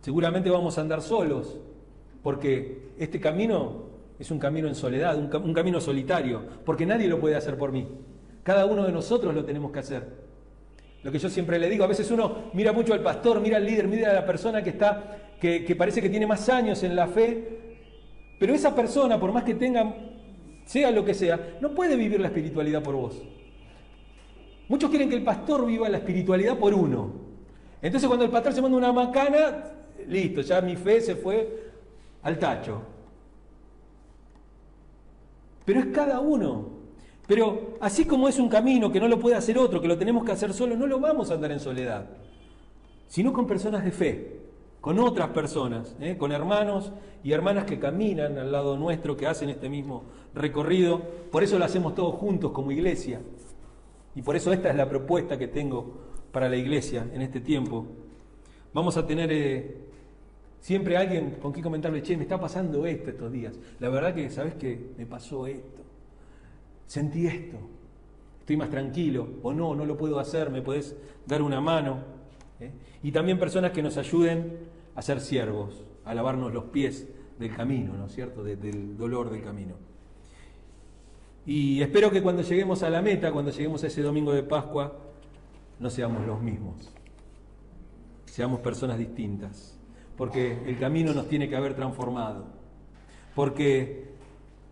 Seguramente 0.00 0.50
vamos 0.50 0.78
a 0.78 0.80
andar 0.80 1.02
solos, 1.02 1.58
porque 2.22 2.90
este 2.98 3.20
camino 3.20 3.89
es 4.20 4.30
un 4.30 4.38
camino 4.38 4.68
en 4.68 4.74
soledad, 4.74 5.16
un, 5.16 5.54
camino 5.54 5.80
solitario, 5.80 6.42
porque 6.66 6.84
nadie 6.84 7.08
lo 7.08 7.18
puede 7.18 7.36
hacer 7.36 7.56
por 7.56 7.72
mí. 7.72 7.88
Cada 8.42 8.66
uno 8.66 8.84
de 8.84 8.92
nosotros 8.92 9.34
lo 9.34 9.46
tenemos 9.46 9.72
que 9.72 9.78
hacer. 9.78 10.06
Lo 11.02 11.10
que 11.10 11.18
yo 11.18 11.30
siempre 11.30 11.58
le 11.58 11.70
digo, 11.70 11.84
a 11.84 11.86
veces 11.86 12.10
uno 12.10 12.50
mira 12.52 12.72
mucho 12.74 12.92
al 12.92 13.00
pastor, 13.00 13.40
mira 13.40 13.56
al 13.56 13.64
líder, 13.64 13.88
mira 13.88 14.10
a 14.10 14.12
la 14.12 14.26
persona 14.26 14.62
que 14.62 14.70
está, 14.70 15.36
que, 15.40 15.64
que 15.64 15.74
parece 15.74 16.02
que 16.02 16.10
tiene 16.10 16.26
más 16.26 16.50
años 16.50 16.82
en 16.82 16.94
la 16.94 17.06
fe, 17.06 17.78
pero 18.38 18.52
esa 18.52 18.74
persona, 18.74 19.18
por 19.18 19.32
más 19.32 19.42
que 19.42 19.54
tenga 19.54 19.94
sea 20.66 20.90
lo 20.90 21.02
que 21.02 21.14
sea, 21.14 21.56
no 21.62 21.74
puede 21.74 21.96
vivir 21.96 22.20
la 22.20 22.28
espiritualidad 22.28 22.82
por 22.82 22.96
vos. 22.96 23.22
Muchos 24.68 24.90
quieren 24.90 25.08
que 25.08 25.16
el 25.16 25.24
pastor 25.24 25.66
viva 25.66 25.88
la 25.88 25.96
espiritualidad 25.96 26.58
por 26.58 26.74
uno. 26.74 27.10
Entonces 27.80 28.06
cuando 28.06 28.26
el 28.26 28.30
pastor 28.30 28.52
se 28.52 28.60
manda 28.60 28.76
una 28.76 28.92
macana, 28.92 29.64
listo, 30.06 30.42
ya 30.42 30.60
mi 30.60 30.76
fe 30.76 31.00
se 31.00 31.16
fue 31.16 31.70
al 32.22 32.38
tacho. 32.38 32.82
Pero 35.70 35.86
es 35.86 35.94
cada 35.94 36.18
uno. 36.18 36.80
Pero 37.28 37.76
así 37.80 38.04
como 38.04 38.28
es 38.28 38.38
un 38.38 38.48
camino 38.48 38.90
que 38.90 38.98
no 38.98 39.06
lo 39.06 39.20
puede 39.20 39.36
hacer 39.36 39.56
otro, 39.56 39.80
que 39.80 39.86
lo 39.86 39.96
tenemos 39.96 40.24
que 40.24 40.32
hacer 40.32 40.52
solo, 40.52 40.76
no 40.76 40.88
lo 40.88 40.98
vamos 40.98 41.30
a 41.30 41.34
andar 41.34 41.52
en 41.52 41.60
soledad, 41.60 42.10
sino 43.06 43.32
con 43.32 43.46
personas 43.46 43.84
de 43.84 43.92
fe 43.92 44.40
con 44.80 44.98
otras 44.98 45.28
personas, 45.28 45.94
¿eh? 46.00 46.16
con 46.16 46.32
hermanos 46.32 46.90
y 47.22 47.32
hermanas 47.32 47.64
que 47.64 47.78
caminan 47.78 48.38
al 48.38 48.50
lado 48.50 48.78
nuestro, 48.78 49.16
que 49.16 49.26
hacen 49.26 49.50
este 49.50 49.68
mismo 49.68 50.04
recorrido. 50.34 51.02
Por 51.30 51.42
eso 51.42 51.58
lo 51.58 51.66
hacemos 51.66 51.94
todos 51.94 52.14
juntos 52.14 52.52
como 52.52 52.72
iglesia. 52.72 53.20
Y 54.14 54.22
por 54.22 54.36
eso 54.36 54.52
esta 54.52 54.70
es 54.70 54.76
la 54.76 54.88
propuesta 54.88 55.38
que 55.38 55.48
tengo 55.48 55.98
para 56.32 56.48
la 56.48 56.56
iglesia 56.56 57.06
en 57.12 57.20
este 57.20 57.40
tiempo. 57.40 57.86
Vamos 58.72 58.96
a 58.96 59.06
tener 59.06 59.30
eh, 59.30 59.89
siempre 60.60 60.96
alguien 60.96 61.38
con 61.42 61.52
quien 61.52 61.62
comentarle, 61.62 62.02
che, 62.02 62.16
me 62.16 62.22
está 62.22 62.38
pasando 62.38 62.86
esto 62.86 63.10
estos 63.10 63.32
días. 63.32 63.58
La 63.78 63.88
verdad 63.88 64.14
que, 64.14 64.30
¿sabes 64.30 64.54
qué? 64.54 64.92
Me 64.96 65.06
pasó 65.06 65.46
esto. 65.46 65.82
Sentí 66.86 67.26
esto. 67.26 67.56
Estoy 68.40 68.56
más 68.56 68.70
tranquilo. 68.70 69.28
O 69.42 69.52
no, 69.52 69.74
no 69.74 69.84
lo 69.84 69.96
puedo 69.96 70.18
hacer, 70.18 70.50
me 70.50 70.62
podés 70.62 70.96
dar 71.26 71.42
una 71.42 71.60
mano. 71.60 71.98
¿eh? 72.60 72.70
Y 73.02 73.12
también 73.12 73.38
personas 73.38 73.72
que 73.72 73.82
nos 73.82 73.96
ayuden 73.96 74.58
a 74.94 75.02
ser 75.02 75.20
siervos, 75.20 75.84
a 76.04 76.14
lavarnos 76.14 76.52
los 76.52 76.64
pies 76.64 77.08
del 77.38 77.54
camino, 77.54 77.96
¿no 77.96 78.06
es 78.06 78.12
cierto? 78.12 78.44
del 78.44 78.96
dolor 78.96 79.30
del 79.30 79.42
camino. 79.42 79.74
Y 81.46 81.80
espero 81.80 82.10
que 82.10 82.22
cuando 82.22 82.42
lleguemos 82.42 82.82
a 82.82 82.90
la 82.90 83.00
meta, 83.00 83.32
cuando 83.32 83.50
lleguemos 83.50 83.82
a 83.82 83.86
ese 83.86 84.02
domingo 84.02 84.32
de 84.32 84.42
Pascua, 84.42 84.94
no 85.78 85.88
seamos 85.88 86.26
los 86.26 86.40
mismos, 86.42 86.92
seamos 88.26 88.60
personas 88.60 88.98
distintas, 88.98 89.79
porque 90.20 90.58
el 90.66 90.78
camino 90.78 91.14
nos 91.14 91.30
tiene 91.30 91.48
que 91.48 91.56
haber 91.56 91.74
transformado, 91.74 92.44
porque 93.34 94.04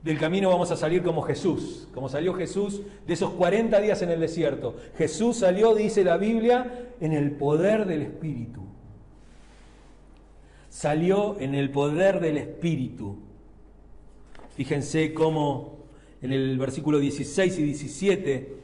del 0.02 0.18
camino 0.18 0.50
vamos 0.50 0.70
a 0.70 0.76
salir 0.76 1.02
como 1.02 1.22
Jesús, 1.22 1.88
como 1.94 2.10
salió 2.10 2.34
Jesús 2.34 2.82
de 3.06 3.14
esos 3.14 3.30
40 3.30 3.80
días 3.80 4.02
en 4.02 4.10
el 4.10 4.20
desierto. 4.20 4.76
Jesús 4.98 5.38
salió, 5.38 5.74
dice 5.74 6.04
la 6.04 6.18
Biblia, 6.18 6.90
en 7.00 7.14
el 7.14 7.30
poder 7.30 7.86
del 7.86 8.02
Espíritu. 8.02 8.60
Salió 10.68 11.40
en 11.40 11.54
el 11.54 11.70
poder 11.70 12.20
del 12.20 12.36
Espíritu. 12.36 13.16
Fíjense 14.54 15.14
cómo 15.14 15.78
en 16.20 16.34
el 16.34 16.58
versículo 16.58 16.98
16 16.98 17.58
y 17.58 17.62
17, 17.62 18.56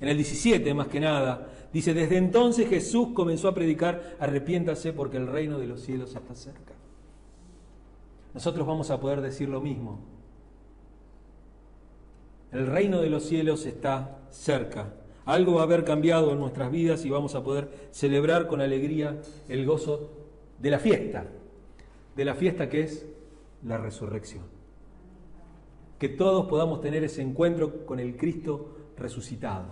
en 0.00 0.08
el 0.08 0.16
17 0.16 0.72
más 0.72 0.88
que 0.88 1.00
nada, 1.00 1.48
dice, 1.72 1.94
desde 1.94 2.16
entonces 2.16 2.68
Jesús 2.68 3.08
comenzó 3.14 3.48
a 3.48 3.54
predicar, 3.54 4.16
arrepiéntase 4.20 4.92
porque 4.92 5.16
el 5.16 5.26
reino 5.26 5.58
de 5.58 5.66
los 5.66 5.80
cielos 5.80 6.14
está 6.14 6.34
cerca. 6.34 6.74
Nosotros 8.34 8.66
vamos 8.66 8.90
a 8.90 9.00
poder 9.00 9.20
decir 9.20 9.48
lo 9.48 9.60
mismo 9.60 10.00
el 12.52 12.66
reino 12.66 13.00
de 13.00 13.10
los 13.10 13.24
cielos 13.24 13.66
está 13.66 14.18
cerca. 14.30 14.94
Algo 15.26 15.54
va 15.54 15.62
a 15.62 15.64
haber 15.64 15.84
cambiado 15.84 16.32
en 16.32 16.38
nuestras 16.38 16.70
vidas 16.70 17.04
y 17.04 17.10
vamos 17.10 17.34
a 17.34 17.42
poder 17.42 17.68
celebrar 17.90 18.46
con 18.46 18.60
alegría 18.60 19.20
el 19.48 19.66
gozo 19.66 20.10
de 20.58 20.70
la 20.70 20.78
fiesta, 20.78 21.26
de 22.16 22.24
la 22.24 22.34
fiesta 22.34 22.68
que 22.70 22.80
es 22.80 23.06
la 23.64 23.76
resurrección. 23.76 24.44
Que 25.98 26.08
todos 26.08 26.46
podamos 26.46 26.80
tener 26.80 27.04
ese 27.04 27.20
encuentro 27.20 27.84
con 27.84 28.00
el 28.00 28.16
Cristo 28.16 28.76
resucitado, 28.96 29.66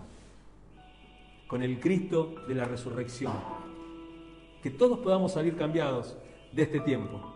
con 1.47 1.63
el 1.63 1.79
Cristo 1.81 2.35
de 2.49 2.55
la 2.55 2.65
resurrección. 2.65 3.33
Que 4.63 4.71
todos 4.71 4.99
podamos 4.99 5.33
salir 5.33 5.57
cambiados 5.57 6.17
de 6.53 6.63
este 6.63 6.81
tiempo. 6.81 7.36